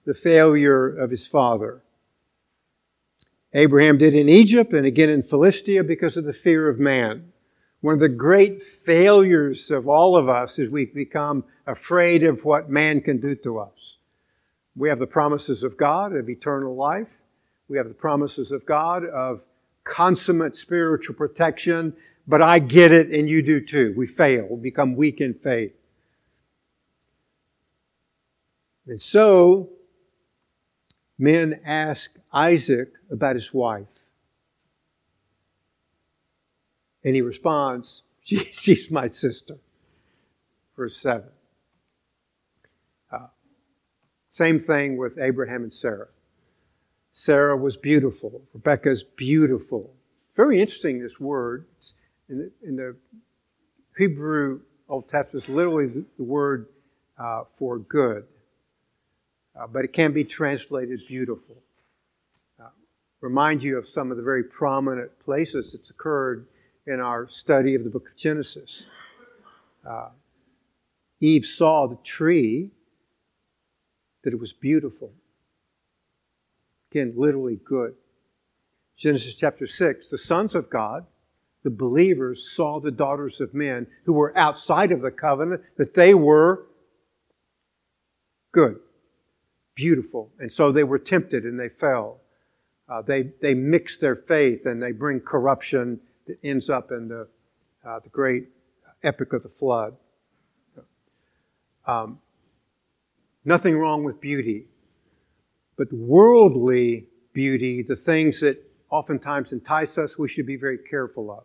the 0.06 0.14
failure 0.14 0.88
of 0.88 1.10
his 1.10 1.26
father. 1.26 1.82
Abraham 3.54 3.98
did 3.98 4.14
in 4.14 4.30
Egypt 4.30 4.74
and 4.74 4.86
again 4.86 5.10
in 5.10 5.24
Philistia 5.24 5.84
because 5.84 6.18
of 6.18 6.26
the 6.26 6.34
fear 6.34 6.70
of 6.70 6.80
man. 6.80 7.32
One 7.82 7.94
of 7.94 8.00
the 8.00 8.10
great 8.10 8.62
failures 8.62 9.70
of 9.72 9.88
all 9.88 10.16
of 10.16 10.28
us 10.30 10.58
is 10.60 10.70
we've 10.70 10.94
become 10.94 11.44
afraid 11.66 12.24
of 12.24 12.44
what 12.44 12.70
man 12.70 13.02
can 13.02 13.20
do 13.20 13.36
to 13.36 13.60
us. 13.60 13.98
We 14.76 14.90
have 14.90 15.00
the 15.00 15.08
promises 15.08 15.64
of 15.64 15.78
God 15.78 16.16
of 16.16 16.30
eternal 16.30 16.76
life. 16.76 17.08
We 17.68 17.78
have 17.78 17.88
the 17.88 17.94
promises 17.94 18.52
of 18.52 18.66
God 18.66 19.06
of 19.06 19.46
consummate 19.84 20.58
spiritual 20.58 21.16
protection 21.16 21.96
but 22.28 22.42
I 22.42 22.60
get 22.60 22.92
it 22.92 23.10
and 23.12 23.30
you 23.30 23.42
do 23.42 23.62
too. 23.62 23.94
We 23.96 24.06
fail, 24.06 24.48
we 24.50 24.62
become 24.62 24.96
weak 24.96 25.22
in 25.22 25.34
faith. 25.34 25.74
And 28.86 29.02
so, 29.02 29.70
men 31.18 31.60
ask 31.66 32.12
Isaac 32.32 32.94
about 33.10 33.36
his 33.36 33.54
wife. 33.54 33.88
And 37.04 37.16
he 37.16 37.22
responds, 37.22 38.04
she, 38.24 38.38
She's 38.38 38.92
my 38.92 39.08
sister. 39.08 39.58
Verse 40.76 40.96
7. 40.98 41.24
Uh, 43.12 43.28
same 44.30 44.60
thing 44.60 44.98
with 44.98 45.18
Abraham 45.18 45.64
and 45.64 45.74
Sarah. 45.74 46.10
Sarah 47.12 47.58
was 47.58 47.78
beautiful. 47.78 48.44
Rebekah's 48.54 49.02
beautiful. 49.02 49.96
Very 50.36 50.62
interesting, 50.62 51.02
this 51.02 51.20
word 51.20 51.66
in 52.30 52.38
the, 52.38 52.52
in 52.62 52.76
the 52.76 52.96
Hebrew 53.98 54.62
Old 54.90 55.08
Testament 55.10 55.44
is 55.44 55.50
literally 55.50 55.88
the, 55.88 56.06
the 56.18 56.24
word 56.24 56.68
uh, 57.18 57.44
for 57.58 57.80
good, 57.80 58.26
uh, 59.60 59.68
but 59.68 59.84
it 59.84 59.94
can 59.94 60.12
be 60.12 60.24
translated 60.24 61.02
beautiful. 61.08 61.58
Uh, 62.60 62.68
remind 63.22 63.64
you 63.64 63.78
of 63.78 63.88
some 63.88 64.12
of 64.12 64.18
the 64.18 64.24
very 64.24 64.44
prominent 64.44 65.18
places 65.20 65.72
that's 65.72 65.90
occurred 65.90 66.46
in 66.88 67.00
our 67.00 67.28
study 67.28 67.76
of 67.76 67.84
the 67.84 67.90
book 67.90 68.10
of 68.10 68.18
Genesis. 68.18 68.86
Uh, 69.88 70.10
Eve 71.20 71.46
saw 71.46 71.88
the 71.88 71.98
tree, 71.98 72.72
that 74.24 74.34
it 74.34 74.40
was 74.40 74.54
beautiful. 74.54 75.12
Again, 76.92 77.14
literally 77.16 77.60
good. 77.64 77.94
Genesis 78.98 79.36
chapter 79.36 79.68
6, 79.68 80.10
the 80.10 80.18
sons 80.18 80.56
of 80.56 80.70
God 80.70 81.06
the 81.68 81.72
believers 81.72 82.50
saw 82.50 82.80
the 82.80 82.92
daughters 82.92 83.42
of 83.42 83.54
men 83.54 83.88
who 84.06 84.14
were 84.14 84.32
outside 84.38 84.90
of 84.90 85.02
the 85.02 85.12
covenant, 85.12 85.62
that 85.76 85.96
they 85.96 86.14
were 86.14 86.66
good, 88.54 88.80
beautiful. 89.76 90.32
And 90.40 90.50
so 90.50 90.72
they 90.72 90.86
were 90.86 90.98
tempted 90.98 91.44
and 91.44 91.60
they 91.60 91.68
fell. 91.68 92.22
Uh, 92.88 93.02
they, 93.02 93.32
they 93.42 93.54
mix 93.54 93.98
their 93.98 94.16
faith 94.16 94.66
and 94.66 94.82
they 94.82 94.94
bring 94.94 95.20
corruption 95.20 96.00
that 96.28 96.38
ends 96.44 96.70
up 96.70 96.92
in 96.92 97.08
the, 97.08 97.28
uh, 97.86 98.00
the 98.00 98.10
great 98.10 98.50
epic 99.04 99.34
of 99.34 99.44
the 99.44 99.50
flood. 99.50 99.96
Um, 101.86 102.20
nothing 103.46 103.78
wrong 103.78 104.04
with 104.04 104.20
beauty, 104.20 104.68
but 105.78 105.92
worldly 105.94 107.08
beauty, 107.34 107.82
the 107.82 107.96
things 107.96 108.42
that 108.42 108.62
oftentimes 108.90 109.54
entice 109.54 109.98
us, 109.98 110.18
we 110.18 110.28
should 110.28 110.46
be 110.46 110.58
very 110.58 110.78
careful 110.78 111.32
of 111.32 111.44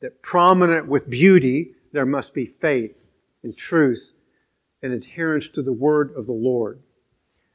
that 0.00 0.22
prominent 0.22 0.86
with 0.86 1.08
beauty, 1.08 1.74
there 1.92 2.06
must 2.06 2.34
be 2.34 2.46
faith 2.46 3.04
and 3.42 3.56
truth 3.56 4.12
and 4.82 4.92
adherence 4.92 5.48
to 5.50 5.62
the 5.62 5.72
word 5.72 6.12
of 6.16 6.26
the 6.26 6.32
Lord. 6.32 6.80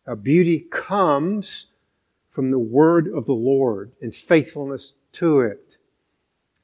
Our 0.08 0.16
beauty 0.16 0.60
comes 0.60 1.68
from 2.30 2.52
the 2.52 2.60
word 2.60 3.08
of 3.08 3.26
the 3.26 3.34
Lord 3.34 3.92
and 4.02 4.14
faithfulness 4.14 4.94
to 5.14 5.42
it. 5.42 5.78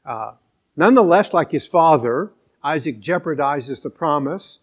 Uh, 0.06 0.34
nonetheless, 0.76 1.34
like 1.34 1.52
his 1.52 1.68
father, 1.68 2.32
Isaac 2.64 3.00
jeopardizes 3.00 3.82
the 3.82 3.90
promise. 3.90 4.60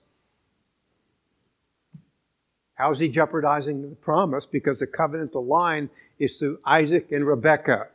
How 2.75 2.93
is 2.93 2.99
he 2.99 3.09
jeopardizing 3.09 3.83
the 3.83 3.97
promise? 3.97 4.47
Because 4.47 4.79
the 4.79 4.87
covenantal 4.87 5.47
line 5.47 5.91
is 6.19 6.37
through 6.37 6.61
Isaac 6.65 7.11
and 7.11 7.27
Rebekah. 7.27 7.89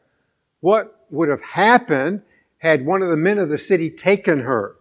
What 0.60 1.06
would 1.10 1.30
have 1.30 1.42
happened 1.42 2.22
had 2.58 2.86
one 2.86 3.02
of 3.02 3.10
the 3.10 3.18
men 3.18 3.38
of 3.38 3.50
the 3.50 3.58
city 3.58 3.90
taken 3.90 4.42
her? 4.42 4.76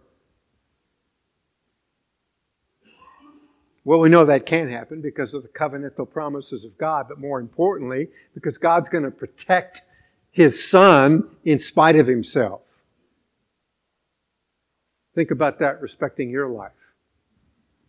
Well, 3.85 3.99
we 3.99 4.07
know 4.07 4.23
that 4.23 4.45
can't 4.45 4.69
happen 4.69 5.01
because 5.01 5.33
of 5.33 5.43
the 5.43 5.49
covenantal 5.49 6.09
promises 6.09 6.63
of 6.63 6.77
God, 6.77 7.07
but 7.09 7.19
more 7.19 7.41
importantly, 7.41 8.07
because 8.33 8.57
God's 8.57 8.87
going 8.87 9.03
to 9.03 9.11
protect 9.11 9.81
his 10.33 10.67
son 10.67 11.29
in 11.45 11.59
spite 11.59 11.95
of 11.95 12.07
himself. 12.07 12.61
Think 15.15 15.29
about 15.31 15.59
that 15.59 15.79
respecting 15.79 16.29
your 16.31 16.49
life. 16.49 16.71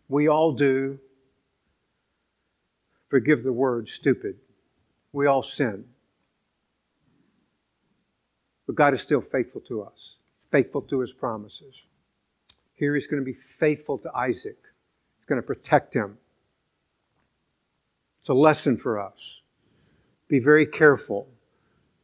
We 0.09 0.29
all 0.29 0.53
do, 0.53 1.01
forgive 3.09 3.43
the 3.43 3.53
word, 3.53 3.89
stupid. 3.89 4.37
We 5.11 5.27
all 5.27 5.43
sin. 5.43 5.87
But 8.67 8.77
God 8.77 8.93
is 8.93 9.01
still 9.01 9.23
faithful 9.23 9.63
to 9.63 9.83
us, 9.83 10.17
faithful 10.51 10.83
to 10.83 11.01
his 11.01 11.15
promises. 11.15 11.83
Here 12.75 12.95
he's 12.95 13.07
going 13.07 13.23
to 13.23 13.25
be 13.25 13.33
faithful 13.33 13.99
to 13.99 14.13
Isaac. 14.15 14.59
He's 15.17 15.25
going 15.27 15.41
to 15.41 15.47
protect 15.47 15.95
him. 15.95 16.19
It's 18.21 18.29
a 18.29 18.35
lesson 18.35 18.77
for 18.77 19.01
us. 19.01 19.41
Be 20.29 20.41
very 20.41 20.67
careful. 20.67 21.29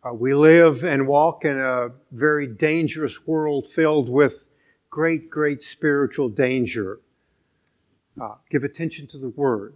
Uh, 0.02 0.14
we 0.14 0.32
live 0.32 0.82
and 0.82 1.06
walk 1.06 1.44
in 1.44 1.58
a 1.58 1.88
very 2.10 2.46
dangerous 2.46 3.26
world 3.26 3.66
filled 3.66 4.08
with 4.08 4.50
great, 4.88 5.28
great 5.28 5.62
spiritual 5.62 6.28
danger. 6.28 7.00
Uh, 8.18 8.34
give 8.50 8.64
attention 8.64 9.06
to 9.06 9.18
the 9.18 9.28
Word. 9.28 9.74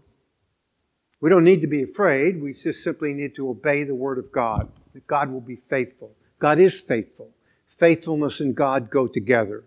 We 1.21 1.29
don't 1.29 1.45
need 1.45 1.61
to 1.61 1.67
be 1.67 1.83
afraid. 1.83 2.41
We 2.41 2.55
just 2.55 2.83
simply 2.83 3.13
need 3.13 3.35
to 3.37 3.51
obey 3.51 3.85
the 3.85 3.95
Word 3.95 4.19
of 4.19 4.33
God. 4.33 4.71
That 4.95 5.07
God 5.07 5.31
will 5.31 5.43
be 5.43 5.57
faithful. 5.69 6.13
God 6.39 6.59
is 6.59 6.81
faithful. 6.81 7.31
Faithfulness 7.67 8.41
and 8.41 8.55
God 8.55 8.91
go 8.91 9.07
together. 9.07 9.65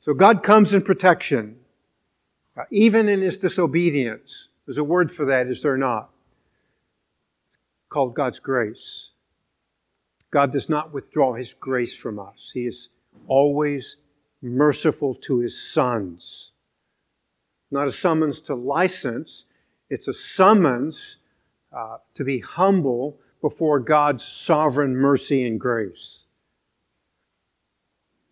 So 0.00 0.14
God 0.14 0.42
comes 0.42 0.72
in 0.72 0.82
protection, 0.82 1.56
uh, 2.56 2.64
even 2.70 3.08
in 3.08 3.20
his 3.20 3.36
disobedience. 3.36 4.48
There's 4.64 4.78
a 4.78 4.84
word 4.84 5.10
for 5.10 5.24
that, 5.26 5.48
is 5.48 5.60
there 5.62 5.76
not? 5.76 6.10
It's 7.48 7.58
called 7.88 8.14
God's 8.14 8.38
grace. 8.38 9.10
God 10.34 10.50
does 10.50 10.68
not 10.68 10.92
withdraw 10.92 11.34
his 11.34 11.54
grace 11.54 11.96
from 11.96 12.18
us. 12.18 12.50
He 12.52 12.66
is 12.66 12.88
always 13.28 13.98
merciful 14.42 15.14
to 15.14 15.38
his 15.38 15.56
sons. 15.72 16.50
Not 17.70 17.86
a 17.86 17.92
summons 17.92 18.40
to 18.40 18.56
license, 18.56 19.44
it's 19.88 20.08
a 20.08 20.12
summons 20.12 21.18
uh, 21.72 21.98
to 22.16 22.24
be 22.24 22.40
humble 22.40 23.16
before 23.40 23.78
God's 23.78 24.26
sovereign 24.26 24.96
mercy 24.96 25.46
and 25.46 25.60
grace. 25.60 26.24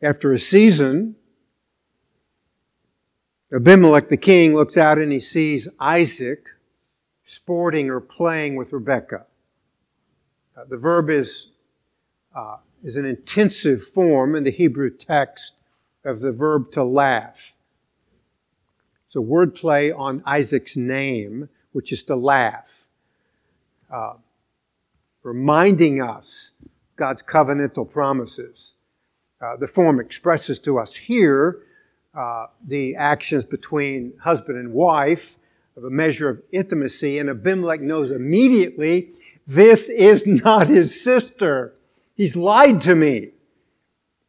After 0.03 0.33
a 0.33 0.41
season, 0.41 1.15
Abimelech 3.55 4.09
the 4.09 4.17
king 4.17 4.57
looks 4.57 4.77
out 4.77 4.99
and 4.99 5.13
he 5.13 5.21
sees 5.21 5.69
Isaac 5.79 6.49
sporting 7.23 7.91
or 7.91 8.01
playing 8.01 8.57
with 8.57 8.73
Rebekah. 8.73 9.27
Uh, 10.57 10.65
the 10.69 10.77
verb 10.77 11.09
is, 11.09 11.52
uh, 12.35 12.57
is 12.83 12.97
an 12.97 13.05
intensive 13.05 13.83
form 13.83 14.35
in 14.35 14.45
the 14.45 14.51
Hebrew 14.51 14.91
text 14.91 15.55
of 16.05 16.21
the 16.21 16.33
verb 16.33 16.71
to 16.73 16.83
laugh. 16.85 17.55
It's 19.07 19.17
a 19.17 19.21
wordplay 19.21 19.97
on 19.97 20.23
Isaac's 20.25 20.77
name, 20.77 21.49
which 21.73 21.93
is 21.93 22.03
to 22.05 22.17
laugh, 22.17 22.89
uh, 23.93 24.15
reminding 25.23 26.03
us 26.03 26.51
God's 26.97 27.23
covenantal 27.23 27.91
promises. 27.91 28.75
Uh, 29.41 29.57
the 29.57 29.67
form 29.67 30.01
expresses 30.01 30.59
to 30.61 30.79
us 30.79 30.97
here 30.97 31.63
uh, 32.15 32.47
the 32.67 32.95
actions 32.97 33.45
between 33.45 34.13
husband 34.21 34.59
and 34.59 34.73
wife 34.73 35.37
of 35.77 35.85
a 35.85 35.91
measure 35.91 36.29
of 36.29 36.43
intimacy, 36.53 37.19
and 37.19 37.31
Abimelech 37.31 37.81
knows 37.81 38.11
immediately 38.11 39.13
this 39.47 39.89
is 39.89 40.27
not 40.27 40.69
his 40.69 41.03
sister. 41.03 41.75
He's 42.15 42.37
lied 42.37 42.81
to 42.83 42.95
me. 42.95 43.31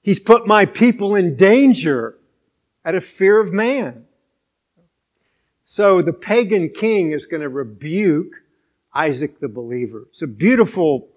He's 0.02 0.20
put 0.20 0.48
my 0.48 0.66
people 0.66 1.16
in 1.16 1.36
danger 1.36 2.18
out 2.86 2.96
of 2.96 3.04
fear 3.04 3.40
of 3.40 3.54
man. 3.54 4.06
So 5.64 6.02
the 6.02 6.14
pagan 6.14 6.70
king 6.70 7.12
is 7.12 7.26
going 7.26 7.42
to 7.42 7.50
rebuke 7.50 8.34
Isaac 8.94 9.40
the 9.40 9.48
believer. 9.48 10.06
It's 10.10 10.22
a 10.22 10.28
beautiful 10.28 11.08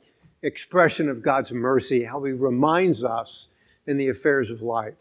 expression 0.43 1.09
of 1.09 1.23
God's 1.23 1.53
mercy, 1.53 2.05
how 2.05 2.23
he 2.25 2.33
reminds 2.33 3.03
us 3.03 3.49
in 3.87 3.97
the 3.97 4.09
affairs 4.09 4.51
of 4.51 4.63
life. 4.63 4.95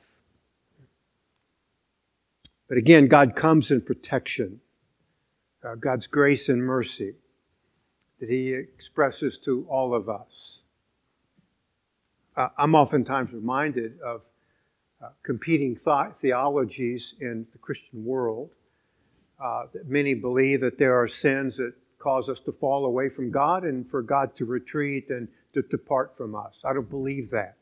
But 2.67 2.77
again, 2.77 3.07
God 3.07 3.35
comes 3.35 3.71
in 3.71 3.81
protection, 3.81 4.61
uh, 5.63 5.75
God's 5.75 6.07
grace 6.07 6.49
and 6.49 6.63
mercy 6.63 7.13
that 8.19 8.29
He 8.29 8.53
expresses 8.53 9.37
to 9.39 9.65
all 9.69 9.93
of 9.93 10.09
us. 10.09 10.54
Uh, 12.37 12.49
I'm 12.57 12.75
oftentimes 12.75 13.31
reminded 13.31 13.99
of 14.01 14.21
uh, 15.01 15.09
competing 15.23 15.75
thought, 15.75 16.19
theologies 16.19 17.13
in 17.21 17.47
the 17.51 17.57
Christian 17.57 18.03
world. 18.03 18.49
Uh, 19.41 19.65
that 19.73 19.87
many 19.87 20.13
believe 20.13 20.61
that 20.61 20.77
there 20.77 20.95
are 20.95 21.07
sins 21.07 21.57
that 21.57 21.73
cause 21.99 22.29
us 22.29 22.39
to 22.39 22.51
fall 22.51 22.85
away 22.85 23.09
from 23.09 23.31
God 23.31 23.63
and 23.63 23.87
for 23.87 24.01
God 24.01 24.35
to 24.35 24.45
retreat 24.45 25.09
and 25.09 25.27
to 25.53 25.61
depart 25.63 26.15
from 26.15 26.35
us. 26.35 26.55
I 26.63 26.73
don't 26.73 26.89
believe 26.89 27.29
that 27.31 27.55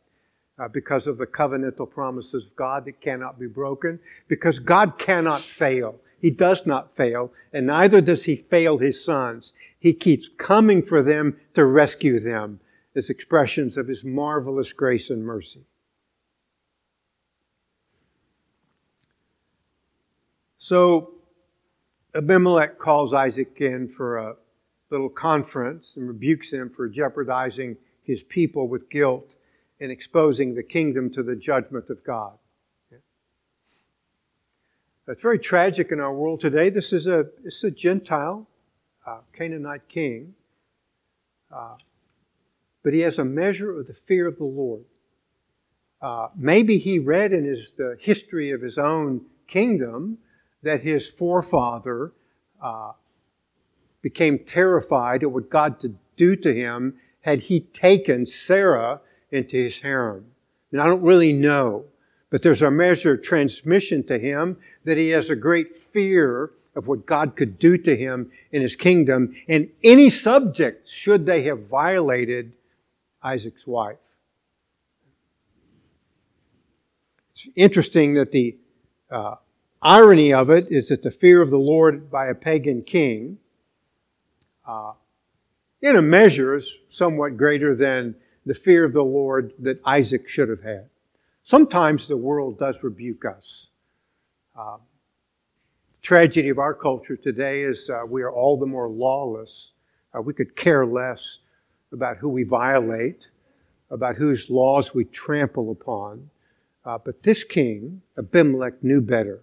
uh, 0.60 0.68
because 0.68 1.08
of 1.08 1.18
the 1.18 1.26
covenantal 1.26 1.90
promises 1.90 2.46
of 2.46 2.56
God 2.56 2.86
that 2.86 3.02
cannot 3.02 3.40
be 3.40 3.48
broken, 3.48 4.00
because 4.28 4.60
God 4.60 4.98
cannot 4.98 5.42
fail. 5.42 6.00
He 6.20 6.30
does 6.30 6.66
not 6.66 6.96
fail, 6.96 7.32
and 7.52 7.68
neither 7.68 8.02
does 8.02 8.26
he 8.26 8.36
fail 8.36 8.78
his 8.78 9.04
sons. 9.04 9.54
He 9.80 9.94
keeps 9.94 10.30
coming 10.38 10.82
for 10.82 11.02
them 11.02 11.40
to 11.54 11.66
rescue 11.66 12.20
them 12.20 12.60
as 12.96 13.10
expressions 13.10 13.78
of 13.78 13.88
his 13.88 14.04
marvelous 14.04 14.74
grace 14.74 15.10
and 15.10 15.24
mercy. 15.24 15.66
So 20.58 21.16
Abimelech 22.16 22.78
calls 22.78 23.14
Isaac 23.14 23.60
in 23.60 23.90
for 23.90 24.18
a 24.18 24.36
little 24.90 25.10
conference 25.10 25.98
and 25.98 26.08
rebukes 26.08 26.54
him 26.54 26.70
for 26.70 26.88
jeopardizing 26.88 27.78
his 28.04 28.24
people 28.24 28.68
with 28.68 28.90
guilt 28.90 29.36
in 29.80 29.90
exposing 29.90 30.54
the 30.54 30.64
kingdom 30.64 31.10
to 31.12 31.24
the 31.24 31.36
judgment 31.36 31.90
of 31.90 32.04
God. 32.04 32.38
It's 35.06 35.22
very 35.22 35.40
tragic 35.40 35.92
in 35.92 36.00
our 36.00 36.14
world 36.14 36.40
today. 36.40 36.70
This 36.70 36.94
is 36.94 37.08
a, 37.08 37.28
this 37.44 37.56
is 37.56 37.64
a 37.66 37.72
Gentile, 37.72 38.48
uh, 39.06 39.20
Canaanite 39.34 39.90
king, 39.90 40.34
uh, 41.54 41.76
but 42.84 42.94
he 42.94 43.00
has 43.00 43.18
a 43.18 43.26
measure 43.26 43.80
of 43.80 43.88
the 43.88 43.94
fear 43.94 44.28
of 44.28 44.38
the 44.38 44.46
Lord. 44.46 44.84
Uh, 46.02 46.28
maybe 46.36 46.78
he 46.78 47.00
read 47.00 47.32
in 47.32 47.46
his, 47.46 47.72
the 47.78 47.98
history 48.00 48.52
of 48.52 48.62
his 48.62 48.78
own 48.78 49.22
kingdom 49.48 50.18
that 50.62 50.82
his 50.82 51.08
forefather 51.08 52.12
uh, 52.62 52.92
became 54.02 54.40
terrified 54.40 55.24
at 55.24 55.32
what 55.32 55.50
God 55.50 55.80
to 55.80 55.96
do 56.18 56.36
to 56.36 56.54
him 56.54 56.96
had 57.22 57.40
he 57.40 57.62
taken 57.62 58.26
Sarah 58.26 59.00
into 59.32 59.56
his 59.56 59.80
harem. 59.80 60.26
And 60.72 60.82
I 60.82 60.88
don't 60.88 61.02
really 61.02 61.34
know, 61.34 61.86
but 62.30 62.42
there's 62.42 62.62
a 62.62 62.70
measure 62.70 63.14
of 63.14 63.24
transmission 63.24 64.04
to 64.04 64.20
him 64.20 64.58
that 64.84 64.98
he 64.98 65.10
has 65.10 65.30
a 65.30 65.36
great 65.36 65.76
fear 65.76 66.52
of 66.76 66.88
what 66.88 67.06
God 67.06 67.36
could 67.36 67.60
do 67.60 67.78
to 67.78 67.96
him 67.96 68.32
in 68.52 68.62
his 68.62 68.76
kingdom 68.76 69.36
and 69.48 69.70
any 69.84 70.10
subject 70.10 70.90
should 70.90 71.26
they 71.26 71.44
have 71.44 71.68
violated 71.68 72.52
Isaac's 73.24 73.66
wife. 73.66 73.98
It's 77.32 77.50
interesting 77.56 78.14
that 78.16 78.32
the 78.32 78.58
uh, 79.10 79.36
irony 79.82 80.34
of 80.34 80.50
it 80.50 80.68
is 80.70 80.90
that 80.90 81.04
the 81.04 81.12
fear 81.12 81.42
of 81.42 81.50
the 81.50 81.58
Lord 81.58 82.12
by 82.12 82.28
a 82.28 82.36
pagan 82.36 82.84
king, 82.84 83.40
uh, 84.68 84.94
in 85.82 85.96
a 85.96 86.02
measure, 86.02 86.56
is 86.56 86.78
somewhat 86.90 87.38
greater 87.38 87.76
than 87.76 88.16
the 88.46 88.54
fear 88.54 88.86
of 88.86 88.94
the 88.94 89.04
Lord 89.04 89.54
that 89.60 89.80
Isaac 89.86 90.28
should 90.28 90.50
have 90.50 90.64
had. 90.64 90.90
Sometimes 91.44 92.08
the 92.08 92.18
world 92.18 92.60
does 92.60 92.84
rebuke 92.84 93.26
us. 93.26 93.68
Uh, 94.56 94.78
tragedy 96.02 96.50
of 96.50 96.60
our 96.60 96.74
culture 96.74 97.16
today 97.16 97.64
is 97.64 97.90
uh, 97.90 98.04
we 98.08 98.22
are 98.22 98.32
all 98.32 98.58
the 98.58 98.66
more 98.66 98.90
lawless. 98.90 99.72
Uh, 100.14 100.22
we 100.22 100.34
could 100.34 100.56
care 100.56 100.86
less 100.86 101.40
about 101.94 102.18
who 102.18 102.30
we 102.30 102.44
violate, 102.44 103.28
about 103.90 104.16
whose 104.16 104.50
laws 104.50 104.94
we 104.94 105.06
trample 105.06 105.72
upon. 105.72 106.30
Uh, 106.84 106.98
but 106.98 107.24
this 107.24 107.44
king, 107.44 108.02
Abimelech, 108.18 108.84
knew 108.84 109.00
better. 109.00 109.42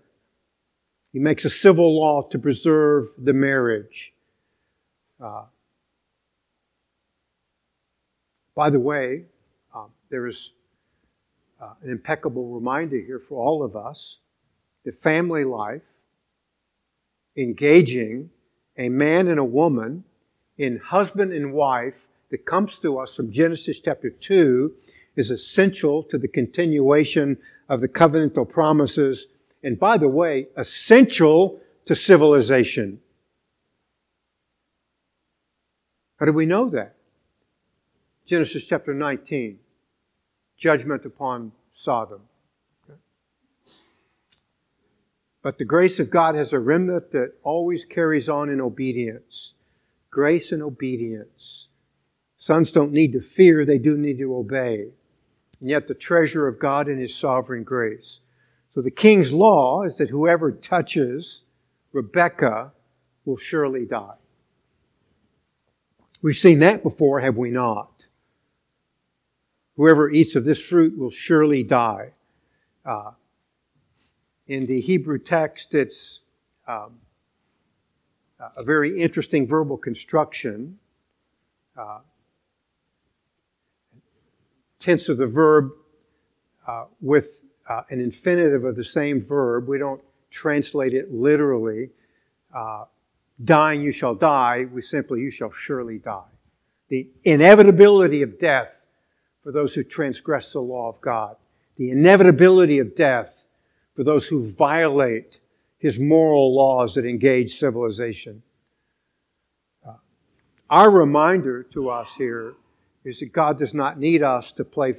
He 1.13 1.19
makes 1.19 1.45
a 1.45 1.51
civil 1.51 1.97
law 1.99 2.23
to 2.23 2.39
preserve 2.39 3.07
the 3.17 3.33
marriage. 3.33 4.13
Uh, 5.21 5.45
by 8.55 8.71
the 8.71 8.81
way, 8.81 9.25
um, 9.75 9.91
there 10.11 10.27
is 10.27 10.53
uh, 11.61 11.75
an 11.83 11.91
impeccable 11.91 12.49
reminder 12.49 12.99
here 12.99 13.19
for 13.19 13.43
all 13.43 13.63
of 13.63 13.77
us 13.77 14.19
that 14.85 14.95
family 14.95 15.45
life, 15.45 15.99
engaging 17.37 18.31
a 18.77 18.89
man 18.89 19.29
and 19.29 19.39
a 19.39 19.45
woman 19.45 20.05
in 20.59 20.79
husband 20.79 21.33
and 21.33 21.53
wife 21.53 22.09
that 22.31 22.47
comes 22.47 22.79
to 22.79 22.99
us 22.99 23.17
from 23.17 23.31
Genesis 23.31 23.81
chapter 23.81 24.11
2 24.11 24.73
is 25.17 25.31
essential 25.31 26.03
to 26.05 26.19
the 26.19 26.29
continuation 26.29 27.37
of 27.69 27.81
the 27.81 27.89
covenantal 27.89 28.49
promises, 28.49 29.27
and 29.63 29.79
by 29.79 29.99
the 29.99 30.09
way, 30.09 30.49
essential 30.57 31.61
to 31.85 31.95
civilization. 31.95 33.01
How 36.19 36.27
do 36.27 36.33
we 36.33 36.47
know 36.47 36.69
that? 36.71 36.97
Genesis 38.27 38.67
chapter 38.67 38.95
19, 38.95 39.59
judgment 40.57 41.05
upon 41.05 41.53
Sodom. 41.75 42.23
But 45.43 45.57
the 45.57 45.65
grace 45.65 45.99
of 45.99 46.11
God 46.11 46.35
has 46.35 46.53
a 46.53 46.61
remnant 46.61 47.13
that 47.13 47.33
always 47.43 47.85
carries 47.85 48.29
on 48.29 48.51
in 48.51 48.61
obedience. 48.61 49.55
grace 50.11 50.53
and 50.53 50.63
obedience. 50.63 51.69
Sons 52.43 52.73
don't 52.73 52.91
need 52.91 53.13
to 53.13 53.21
fear, 53.21 53.67
they 53.67 53.79
do 53.79 53.99
need 53.99 54.19
to 54.19 54.35
obey. 54.35 54.87
And 55.61 55.69
yet, 55.69 55.87
the 55.87 55.95
treasure 55.95 56.49
of 56.49 56.59
God 56.59 56.89
in 56.89 56.99
His 56.99 57.15
sovereign 57.15 57.65
grace. 57.65 58.21
So, 58.71 58.81
the 58.81 58.91
king's 58.91 59.31
law 59.31 59.83
is 59.83 59.99
that 59.99 60.09
whoever 60.09 60.51
touches 60.51 61.43
Rebekah 61.93 62.73
will 63.27 63.37
surely 63.37 63.85
die. 63.85 64.15
We've 66.23 66.35
seen 66.35 66.61
that 66.61 66.83
before, 66.83 67.21
have 67.21 67.37
we 67.37 67.51
not? 67.51 68.07
Whoever 69.77 70.11
eats 70.11 70.35
of 70.35 70.47
this 70.47 70.63
fruit 70.63 70.97
will 70.97 71.11
surely 71.11 71.63
die. 71.63 72.13
Uh, 72.87 73.11
in 74.47 74.65
the 74.65 74.81
Hebrew 74.81 75.19
text, 75.19 75.75
it's 75.75 76.21
um, 76.67 77.01
a 78.57 78.65
very 78.65 78.99
interesting 78.99 79.47
verbal 79.47 79.77
construction. 79.77 80.79
Uh, 81.77 81.99
tense 84.81 85.09
of 85.09 85.19
the 85.19 85.27
verb 85.27 85.71
uh, 86.67 86.87
with 87.01 87.45
uh, 87.69 87.83
an 87.91 88.01
infinitive 88.01 88.65
of 88.65 88.75
the 88.75 88.85
same 88.85 89.23
verb. 89.23 89.69
We 89.69 89.79
don't 89.79 90.03
translate 90.31 90.95
it 90.95 91.13
literally. 91.13 91.91
Uh, 92.53 92.87
dying, 93.45 93.83
you 93.83 93.93
shall 93.93 94.15
die. 94.15 94.67
We 94.73 94.83
simply, 94.83 95.21
you 95.21 95.31
shall 95.31 95.53
surely 95.53 95.99
die. 95.99 96.25
The 96.89 97.09
inevitability 97.23 98.23
of 98.23 98.39
death 98.39 98.87
for 99.43 99.53
those 99.53 99.75
who 99.75 99.85
transgress 99.85 100.53
the 100.53 100.61
law 100.61 100.89
of 100.89 101.01
God. 101.01 101.37
The 101.77 101.91
inevitability 101.91 102.79
of 102.79 102.95
death 102.95 103.47
for 103.95 104.03
those 104.03 104.29
who 104.29 104.51
violate 104.51 105.39
his 105.79 105.99
moral 105.99 106.55
laws 106.55 106.95
that 106.95 107.07
engage 107.07 107.59
civilization. 107.59 108.43
Uh, 109.87 109.95
our 110.69 110.91
reminder 110.91 111.63
to 111.63 111.89
us 111.89 112.15
here 112.17 112.55
is 113.05 113.21
that 113.21 113.33
God 113.33 113.59
does 113.59 113.75
not 113.75 113.99
need 113.99 114.23
us 114.23 114.53
to 114.53 114.65
play 114.65 114.95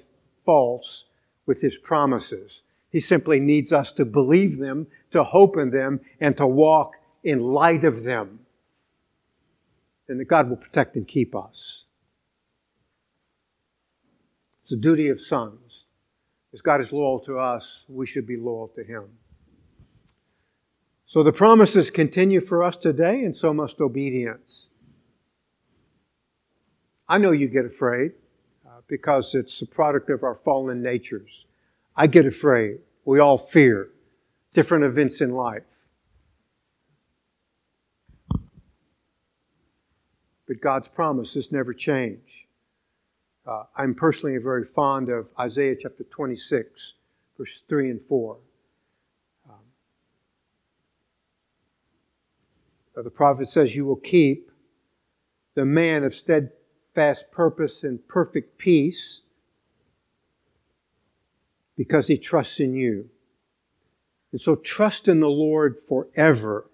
false 0.45 1.05
with 1.45 1.61
his 1.61 1.77
promises. 1.77 2.61
He 2.89 2.99
simply 2.99 3.39
needs 3.39 3.71
us 3.71 3.91
to 3.93 4.05
believe 4.05 4.57
them, 4.57 4.87
to 5.11 5.23
hope 5.23 5.57
in 5.57 5.69
them, 5.69 6.01
and 6.19 6.35
to 6.37 6.47
walk 6.47 6.95
in 7.23 7.39
light 7.39 7.83
of 7.83 8.03
them. 8.03 8.39
And 10.07 10.19
that 10.19 10.25
God 10.25 10.49
will 10.49 10.57
protect 10.57 10.95
and 10.95 11.07
keep 11.07 11.35
us. 11.35 11.85
It's 14.63 14.71
the 14.71 14.77
duty 14.77 15.07
of 15.07 15.21
sons. 15.21 15.85
As 16.53 16.61
God 16.61 16.81
is 16.81 16.91
loyal 16.91 17.19
to 17.21 17.39
us, 17.39 17.83
we 17.87 18.05
should 18.05 18.27
be 18.27 18.35
loyal 18.35 18.67
to 18.75 18.83
him. 18.83 19.05
So 21.05 21.23
the 21.23 21.31
promises 21.31 21.89
continue 21.89 22.41
for 22.41 22.63
us 22.63 22.75
today, 22.75 23.23
and 23.23 23.35
so 23.35 23.53
must 23.53 23.79
obedience. 23.79 24.67
I 27.11 27.17
know 27.17 27.31
you 27.31 27.49
get 27.49 27.65
afraid 27.65 28.13
uh, 28.65 28.79
because 28.87 29.35
it's 29.35 29.61
a 29.61 29.65
product 29.65 30.09
of 30.09 30.23
our 30.23 30.33
fallen 30.33 30.81
natures. 30.81 31.43
I 31.93 32.07
get 32.07 32.25
afraid. 32.25 32.79
We 33.03 33.19
all 33.19 33.37
fear 33.37 33.89
different 34.53 34.85
events 34.85 35.19
in 35.19 35.33
life. 35.33 35.63
But 40.47 40.61
God's 40.61 40.87
promises 40.87 41.51
never 41.51 41.73
change. 41.73 42.47
Uh, 43.45 43.63
I'm 43.75 43.93
personally 43.93 44.37
very 44.37 44.63
fond 44.63 45.09
of 45.09 45.27
Isaiah 45.37 45.75
chapter 45.75 46.05
26, 46.05 46.93
verse 47.37 47.61
3 47.67 47.89
and 47.89 48.01
4. 48.01 48.37
Um, 49.49 49.55
the 52.95 53.09
prophet 53.09 53.49
says, 53.49 53.75
You 53.75 53.83
will 53.83 53.97
keep 53.97 54.49
the 55.55 55.65
man 55.65 56.05
of 56.05 56.15
steadfast 56.15 56.60
fast 56.93 57.31
purpose 57.31 57.83
and 57.83 58.05
perfect 58.07 58.57
peace 58.57 59.21
because 61.77 62.07
he 62.07 62.17
trusts 62.17 62.59
in 62.59 62.75
you. 62.75 63.09
And 64.31 64.39
so 64.39 64.55
trust 64.55 65.07
in 65.07 65.19
the 65.19 65.29
Lord 65.29 65.77
forever 65.87 66.69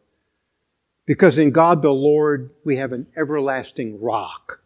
because 1.05 1.37
in 1.37 1.51
God 1.51 1.81
the 1.81 1.93
Lord 1.93 2.51
we 2.63 2.75
have 2.75 2.91
an 2.91 3.07
everlasting 3.15 3.99
rock. 3.99 4.61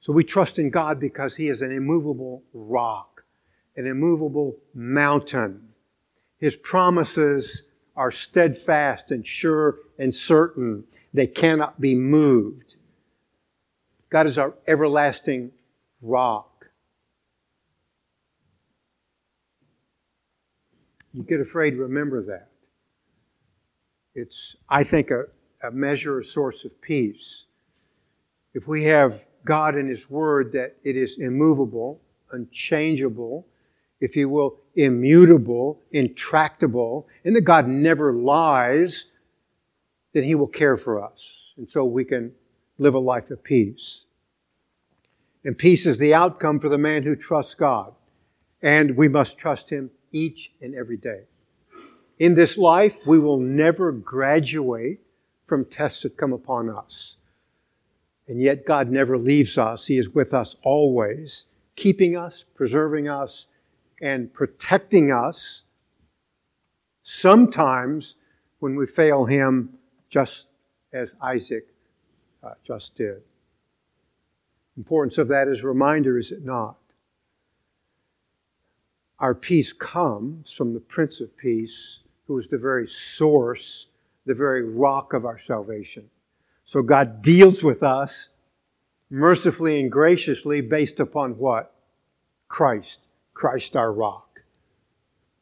So 0.00 0.12
we 0.12 0.22
trust 0.22 0.58
in 0.58 0.70
God 0.70 1.00
because 1.00 1.34
he 1.34 1.48
is 1.48 1.62
an 1.62 1.72
immovable 1.72 2.44
rock, 2.54 3.24
an 3.76 3.86
immovable 3.86 4.56
mountain. 4.72 5.70
His 6.38 6.54
promises 6.54 7.64
are 7.96 8.12
steadfast 8.12 9.10
and 9.10 9.26
sure 9.26 9.78
and 9.98 10.14
certain. 10.14 10.84
They 11.12 11.26
cannot 11.26 11.80
be 11.80 11.94
moved. 11.96 12.76
God 14.16 14.26
is 14.26 14.38
our 14.38 14.54
everlasting 14.66 15.50
rock. 16.00 16.70
You 21.12 21.22
get 21.22 21.38
afraid, 21.38 21.72
to 21.72 21.76
remember 21.76 22.22
that. 22.22 22.48
It's, 24.14 24.56
I 24.70 24.84
think, 24.84 25.10
a, 25.10 25.24
a 25.62 25.70
measure, 25.70 26.18
a 26.18 26.24
source 26.24 26.64
of 26.64 26.80
peace. 26.80 27.44
If 28.54 28.66
we 28.66 28.84
have 28.84 29.26
God 29.44 29.76
in 29.76 29.86
His 29.86 30.08
Word 30.08 30.50
that 30.52 30.76
it 30.82 30.96
is 30.96 31.18
immovable, 31.18 32.00
unchangeable, 32.32 33.46
if 34.00 34.16
you 34.16 34.30
will, 34.30 34.60
immutable, 34.76 35.82
intractable, 35.92 37.06
and 37.22 37.36
that 37.36 37.42
God 37.42 37.68
never 37.68 38.14
lies, 38.14 39.08
then 40.14 40.24
He 40.24 40.34
will 40.34 40.46
care 40.46 40.78
for 40.78 41.04
us. 41.04 41.20
And 41.58 41.70
so 41.70 41.84
we 41.84 42.06
can 42.06 42.32
live 42.78 42.94
a 42.94 42.98
life 42.98 43.30
of 43.30 43.44
peace. 43.44 44.05
And 45.46 45.56
peace 45.56 45.86
is 45.86 45.98
the 45.98 46.12
outcome 46.12 46.58
for 46.58 46.68
the 46.68 46.76
man 46.76 47.04
who 47.04 47.14
trusts 47.14 47.54
God. 47.54 47.94
And 48.62 48.96
we 48.96 49.06
must 49.06 49.38
trust 49.38 49.70
Him 49.70 49.92
each 50.10 50.50
and 50.60 50.74
every 50.74 50.96
day. 50.96 51.20
In 52.18 52.34
this 52.34 52.58
life, 52.58 52.98
we 53.06 53.20
will 53.20 53.38
never 53.38 53.92
graduate 53.92 54.98
from 55.46 55.64
tests 55.64 56.02
that 56.02 56.16
come 56.16 56.32
upon 56.32 56.68
us. 56.68 57.14
And 58.26 58.42
yet, 58.42 58.66
God 58.66 58.90
never 58.90 59.16
leaves 59.16 59.56
us. 59.56 59.86
He 59.86 59.98
is 59.98 60.08
with 60.08 60.34
us 60.34 60.56
always, 60.64 61.44
keeping 61.76 62.16
us, 62.16 62.44
preserving 62.56 63.08
us, 63.08 63.46
and 64.02 64.34
protecting 64.34 65.12
us. 65.12 65.62
Sometimes 67.04 68.16
when 68.58 68.74
we 68.74 68.84
fail 68.84 69.26
Him, 69.26 69.78
just 70.08 70.48
as 70.92 71.14
Isaac 71.22 71.68
uh, 72.42 72.54
just 72.66 72.96
did. 72.96 73.22
Importance 74.76 75.18
of 75.18 75.28
that 75.28 75.48
is 75.48 75.60
a 75.60 75.66
reminder, 75.66 76.18
is 76.18 76.32
it 76.32 76.44
not? 76.44 76.76
Our 79.18 79.34
peace 79.34 79.72
comes 79.72 80.52
from 80.52 80.74
the 80.74 80.80
Prince 80.80 81.20
of 81.20 81.36
Peace, 81.36 82.00
who 82.26 82.38
is 82.38 82.48
the 82.48 82.58
very 82.58 82.86
source, 82.86 83.86
the 84.26 84.34
very 84.34 84.62
rock 84.62 85.14
of 85.14 85.24
our 85.24 85.38
salvation. 85.38 86.10
So 86.64 86.82
God 86.82 87.22
deals 87.22 87.62
with 87.62 87.82
us 87.82 88.30
mercifully 89.08 89.80
and 89.80 89.90
graciously 89.90 90.60
based 90.60 91.00
upon 91.00 91.38
what? 91.38 91.72
Christ. 92.48 93.00
Christ 93.32 93.76
our 93.76 93.92
rock. 93.92 94.42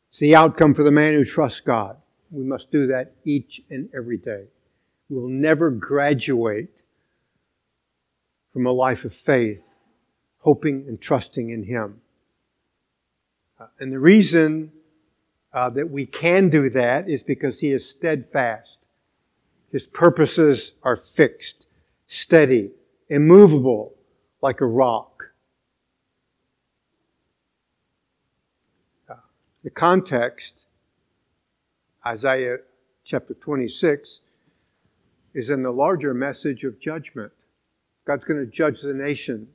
It's 0.08 0.18
the 0.18 0.36
outcome 0.36 0.74
for 0.74 0.84
the 0.84 0.92
man 0.92 1.14
who 1.14 1.24
trusts 1.24 1.60
God. 1.60 1.96
We 2.30 2.44
must 2.44 2.70
do 2.70 2.86
that 2.88 3.14
each 3.24 3.62
and 3.70 3.88
every 3.94 4.16
day. 4.16 4.44
We'll 5.08 5.28
never 5.28 5.70
graduate 5.70 6.82
from 8.54 8.66
a 8.66 8.72
life 8.72 9.04
of 9.04 9.12
faith, 9.12 9.74
hoping 10.38 10.84
and 10.86 11.00
trusting 11.00 11.50
in 11.50 11.64
Him. 11.64 12.00
Uh, 13.58 13.66
and 13.80 13.92
the 13.92 13.98
reason 13.98 14.70
uh, 15.52 15.68
that 15.70 15.90
we 15.90 16.06
can 16.06 16.48
do 16.48 16.70
that 16.70 17.10
is 17.10 17.24
because 17.24 17.58
He 17.58 17.72
is 17.72 17.90
steadfast. 17.90 18.78
His 19.72 19.88
purposes 19.88 20.74
are 20.84 20.94
fixed, 20.94 21.66
steady, 22.06 22.70
immovable, 23.08 23.96
like 24.40 24.60
a 24.60 24.66
rock. 24.66 25.32
Uh, 29.10 29.14
the 29.64 29.70
context, 29.70 30.66
Isaiah 32.06 32.58
chapter 33.02 33.34
26, 33.34 34.20
is 35.34 35.50
in 35.50 35.64
the 35.64 35.72
larger 35.72 36.14
message 36.14 36.62
of 36.62 36.78
judgment. 36.78 37.32
God's 38.04 38.24
going 38.24 38.40
to 38.40 38.50
judge 38.50 38.82
the 38.82 38.94
nation. 38.94 39.48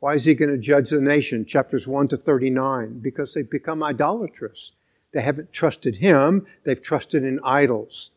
Why 0.00 0.14
is 0.14 0.24
He 0.24 0.34
going 0.34 0.50
to 0.50 0.58
judge 0.58 0.90
the 0.90 1.00
nation? 1.00 1.46
Chapters 1.46 1.86
1 1.86 2.08
to 2.08 2.16
39. 2.16 2.98
Because 3.00 3.32
they've 3.32 3.48
become 3.48 3.82
idolatrous. 3.82 4.72
They 5.12 5.22
haven't 5.22 5.52
trusted 5.52 5.96
Him, 5.96 6.46
they've 6.64 6.82
trusted 6.82 7.24
in 7.24 7.38
idols. 7.44 8.10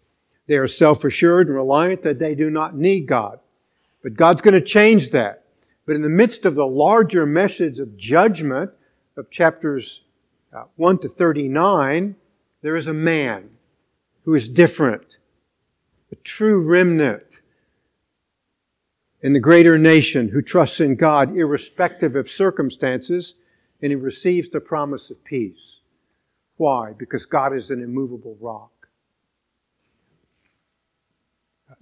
They 0.48 0.58
are 0.58 0.68
self 0.68 1.04
assured 1.04 1.48
and 1.48 1.56
reliant 1.56 2.02
that 2.04 2.20
they 2.20 2.34
do 2.34 2.50
not 2.50 2.76
need 2.76 3.06
God. 3.06 3.40
But 4.02 4.16
God's 4.16 4.42
going 4.42 4.54
to 4.54 4.62
change 4.62 5.12
that. 5.12 5.44
But 5.86 5.96
in 5.96 6.02
the 6.02 6.10
midst 6.10 6.46
of 6.46 6.56
the 6.56 6.68
larger 6.68 7.26
message 7.26 7.80
of 7.80 7.98
judgment 7.98 8.72
of 9.16 9.30
chapters 9.30 10.02
uh, 10.54 10.64
1 10.76 11.00
to 11.00 11.08
39, 11.08 12.16
there 12.62 12.76
is 12.76 12.88
a 12.88 12.94
man 12.94 13.50
who 14.24 14.34
is 14.34 14.50
different, 14.50 15.18
a 16.12 16.16
true 16.16 16.62
remnant 16.62 17.24
and 19.24 19.36
the 19.36 19.40
greater 19.40 19.78
nation 19.78 20.30
who 20.30 20.42
trusts 20.42 20.80
in 20.80 20.96
God 20.96 21.36
irrespective 21.36 22.16
of 22.16 22.30
circumstances, 22.30 23.36
and 23.82 23.92
he 23.92 23.96
receives 23.96 24.50
the 24.50 24.60
promise 24.60 25.10
of 25.10 25.24
peace. 25.24 25.80
Why? 26.58 26.94
Because 26.98 27.26
God 27.26 27.54
is 27.54 27.70
an 27.70 27.82
immovable 27.82 28.38
rock. 28.40 28.72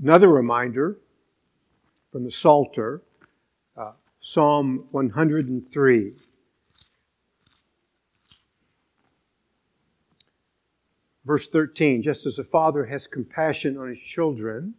Another 0.02 0.30
reminder 0.30 0.98
from 2.12 2.24
the 2.24 2.32
Psalter, 2.32 3.02
uh, 3.78 3.92
Psalm 4.20 4.88
103. 4.92 6.14
Verse 11.26 11.48
13, 11.50 12.02
just 12.02 12.26
as 12.26 12.38
a 12.38 12.44
father 12.44 12.86
has 12.86 13.08
compassion 13.08 13.78
on 13.78 13.90
his 13.90 14.00
children, 14.00 14.76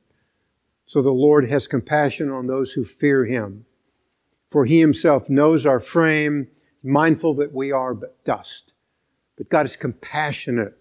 so 0.86 1.02
the 1.02 1.10
Lord 1.10 1.48
has 1.48 1.66
compassion 1.66 2.30
on 2.30 2.46
those 2.46 2.72
who 2.72 2.84
fear 2.84 3.24
him. 3.24 3.66
For 4.48 4.64
he 4.64 4.80
himself 4.80 5.28
knows 5.28 5.66
our 5.66 5.80
frame, 5.80 6.48
mindful 6.82 7.34
that 7.34 7.52
we 7.52 7.72
are 7.72 7.92
but 7.92 8.24
dust. 8.24 8.72
But 9.36 9.48
God 9.48 9.66
is 9.66 9.76
compassionate, 9.76 10.78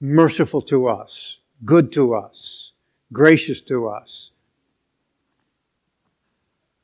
merciful 0.00 0.62
to 0.62 0.88
us, 0.88 1.40
good 1.64 1.92
to 1.92 2.14
us, 2.14 2.72
gracious 3.12 3.60
to 3.62 3.86
us. 3.88 4.32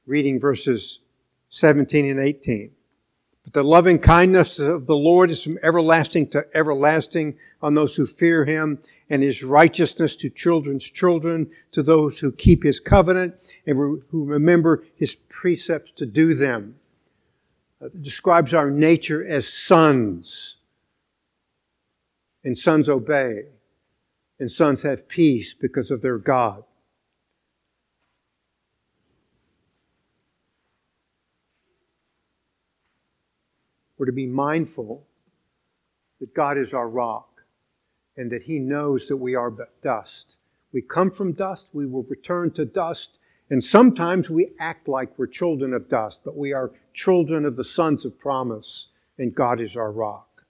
Reading 0.07 0.39
verses 0.39 1.01
17 1.49 2.07
and 2.07 2.21
18. 2.21 2.76
But 3.47 3.53
the 3.53 3.63
loving 3.63 4.01
kindness 4.01 4.59
of 4.59 4.87
the 4.87 4.97
Lord 4.97 5.31
is 5.31 5.45
from 5.45 5.57
everlasting 5.63 6.29
to 6.31 6.47
everlasting 6.53 7.39
on 7.63 7.75
those 7.75 7.95
who 7.95 8.05
fear 8.05 8.45
him, 8.45 8.81
and 9.09 9.23
his 9.23 9.45
righteousness 9.45 10.17
to 10.17 10.29
children's 10.29 10.91
children, 10.91 11.49
to 11.71 11.81
those 11.81 12.19
who 12.19 12.33
keep 12.33 12.65
his 12.65 12.81
covenant 12.81 13.37
and 13.65 13.79
who 13.79 14.25
remember 14.25 14.83
his 14.97 15.15
precepts 15.15 15.93
to 15.93 16.07
do 16.07 16.35
them. 16.35 16.75
Uh, 17.81 17.87
it 17.87 18.03
describes 18.03 18.53
our 18.53 18.69
nature 18.69 19.25
as 19.25 19.47
sons. 19.47 20.57
And 22.43 22.59
sons 22.59 22.89
obey. 22.89 23.45
And 24.41 24.51
sons 24.51 24.83
have 24.83 25.07
peace 25.07 25.55
because 25.55 25.93
of 25.93 26.03
their 26.03 26.19
God. 26.19 26.65
We're 33.99 34.07
to 34.07 34.13
be 34.13 34.27
mindful 34.27 35.07
that 36.21 36.35
God 36.35 36.59
is 36.59 36.75
our 36.75 36.89
rock 36.89 37.43
and 38.17 38.31
that 38.31 38.43
He 38.43 38.59
knows 38.59 39.09
that 39.09 39.17
we 39.17 39.35
are 39.35 39.51
but 39.51 39.81
dust. 39.83 40.37
We 40.73 40.83
come 40.83 41.11
from 41.11 41.33
dust, 41.33 41.69
we 41.73 41.87
will 41.87 42.03
return 42.05 42.51
to 42.53 42.65
dust, 42.65 43.19
and 43.49 43.63
sometimes 43.63 44.29
we 44.29 44.53
act 44.59 44.89
like 44.89 45.19
we're 45.19 45.27
children 45.27 45.73
of 45.73 45.89
dust, 45.89 46.21
but 46.25 46.37
we 46.37 46.53
are 46.53 46.73
children 46.93 47.45
of 47.45 47.57
the 47.57 47.65
sons 47.65 48.05
of 48.05 48.19
promise, 48.19 48.89
and 49.19 49.35
God 49.35 49.61
is 49.61 49.77
our 49.77 49.93
rock. 49.93 50.45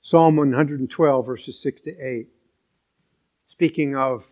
Psalm 0.00 0.36
112, 0.36 1.26
verses 1.26 1.60
6 1.60 1.82
to 1.82 2.00
8. 2.00 2.28
Speaking 3.46 3.94
of 3.94 4.26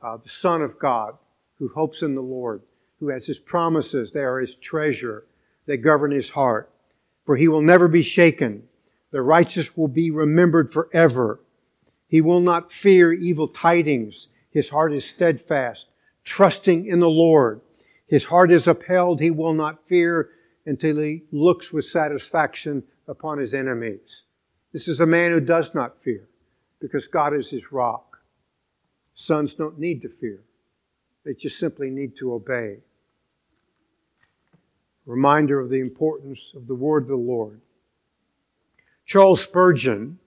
uh, 0.00 0.16
the 0.16 0.28
Son 0.28 0.62
of 0.62 0.78
God 0.78 1.14
who 1.58 1.68
hopes 1.68 2.02
in 2.02 2.14
the 2.14 2.22
Lord, 2.22 2.62
who 3.00 3.08
has 3.08 3.26
His 3.26 3.40
promises, 3.40 4.12
they 4.12 4.20
are 4.20 4.38
His 4.38 4.54
treasure 4.54 5.24
that 5.66 5.78
govern 5.78 6.10
his 6.10 6.30
heart. 6.30 6.70
For 7.24 7.36
he 7.36 7.48
will 7.48 7.62
never 7.62 7.88
be 7.88 8.02
shaken. 8.02 8.64
The 9.10 9.22
righteous 9.22 9.76
will 9.76 9.88
be 9.88 10.10
remembered 10.10 10.72
forever. 10.72 11.40
He 12.08 12.20
will 12.20 12.40
not 12.40 12.72
fear 12.72 13.12
evil 13.12 13.48
tidings. 13.48 14.28
His 14.50 14.70
heart 14.70 14.92
is 14.92 15.04
steadfast, 15.04 15.88
trusting 16.24 16.86
in 16.86 17.00
the 17.00 17.10
Lord. 17.10 17.60
His 18.06 18.26
heart 18.26 18.50
is 18.50 18.66
upheld. 18.66 19.20
He 19.20 19.30
will 19.30 19.54
not 19.54 19.86
fear 19.86 20.30
until 20.66 20.98
he 20.98 21.22
looks 21.30 21.72
with 21.72 21.84
satisfaction 21.84 22.84
upon 23.08 23.38
his 23.38 23.54
enemies. 23.54 24.22
This 24.72 24.88
is 24.88 25.00
a 25.00 25.06
man 25.06 25.30
who 25.32 25.40
does 25.40 25.74
not 25.74 26.02
fear 26.02 26.28
because 26.80 27.06
God 27.06 27.34
is 27.34 27.50
his 27.50 27.72
rock. 27.72 28.18
Sons 29.14 29.54
don't 29.54 29.78
need 29.78 30.02
to 30.02 30.08
fear. 30.08 30.42
They 31.24 31.34
just 31.34 31.58
simply 31.58 31.90
need 31.90 32.16
to 32.16 32.32
obey 32.32 32.78
reminder 35.06 35.60
of 35.60 35.70
the 35.70 35.80
importance 35.80 36.52
of 36.54 36.66
the 36.66 36.74
word 36.74 37.04
of 37.04 37.08
the 37.08 37.16
Lord. 37.16 37.60
Charles 39.04 39.42
Spurgeon, 39.42 40.18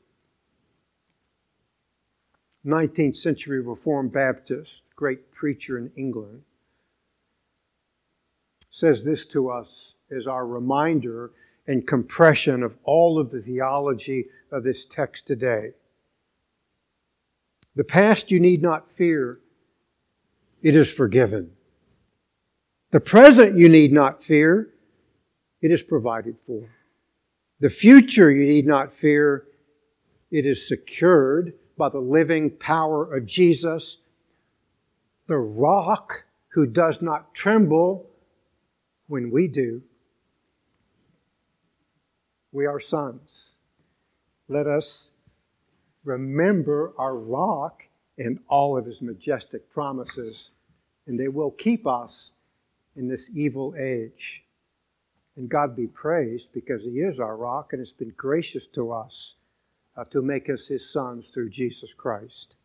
19th 2.65 3.15
century 3.15 3.61
Reformed 3.61 4.11
Baptist, 4.11 4.81
great 4.95 5.31
preacher 5.31 5.77
in 5.77 5.91
England, 5.95 6.43
says 8.69 9.05
this 9.05 9.25
to 9.27 9.49
us 9.49 9.93
as 10.11 10.27
our 10.27 10.45
reminder 10.45 11.31
and 11.67 11.87
compression 11.87 12.61
of 12.61 12.77
all 12.83 13.17
of 13.17 13.31
the 13.31 13.39
theology 13.39 14.25
of 14.51 14.63
this 14.63 14.85
text 14.85 15.25
today. 15.25 15.71
The 17.75 17.83
past 17.83 18.31
you 18.31 18.39
need 18.39 18.61
not 18.61 18.91
fear, 18.91 19.39
it 20.61 20.75
is 20.75 20.91
forgiven. 20.91 21.51
The 22.95 23.01
present 23.01 23.57
you 23.57 23.67
need 23.67 23.91
not 23.91 24.23
fear. 24.23 24.69
It 25.61 25.69
is 25.69 25.83
provided 25.83 26.37
for. 26.47 26.69
The 27.59 27.69
future 27.69 28.31
you 28.31 28.45
need 28.45 28.65
not 28.65 28.93
fear. 28.93 29.43
It 30.31 30.45
is 30.45 30.65
secured 30.65 31.55
by 31.77 31.89
the 31.89 31.99
living 31.99 32.51
power 32.51 33.13
of 33.13 33.25
Jesus, 33.25 33.97
the 35.27 35.35
rock 35.35 36.23
who 36.53 36.65
does 36.65 37.01
not 37.01 37.35
tremble 37.35 38.09
when 39.07 39.29
we 39.29 39.49
do. 39.49 39.81
We 42.53 42.65
are 42.65 42.79
sons. 42.79 43.55
Let 44.47 44.67
us 44.67 45.11
remember 46.05 46.93
our 46.97 47.17
rock 47.17 47.83
and 48.17 48.39
all 48.47 48.77
of 48.77 48.85
his 48.85 49.01
majestic 49.01 49.69
promises, 49.69 50.51
and 51.05 51.19
they 51.19 51.27
will 51.27 51.51
keep 51.51 51.85
us 51.85 52.31
in 52.95 53.07
this 53.07 53.29
evil 53.33 53.75
age. 53.77 54.43
And 55.35 55.49
God 55.49 55.75
be 55.75 55.87
praised 55.87 56.53
because 56.53 56.83
He 56.83 56.99
is 57.01 57.19
our 57.19 57.35
rock 57.35 57.73
and 57.73 57.79
has 57.79 57.93
been 57.93 58.13
gracious 58.15 58.67
to 58.67 58.91
us 58.91 59.35
uh, 59.97 60.05
to 60.05 60.21
make 60.21 60.49
us 60.49 60.67
His 60.67 60.89
sons 60.91 61.29
through 61.29 61.49
Jesus 61.49 61.93
Christ. 61.93 62.55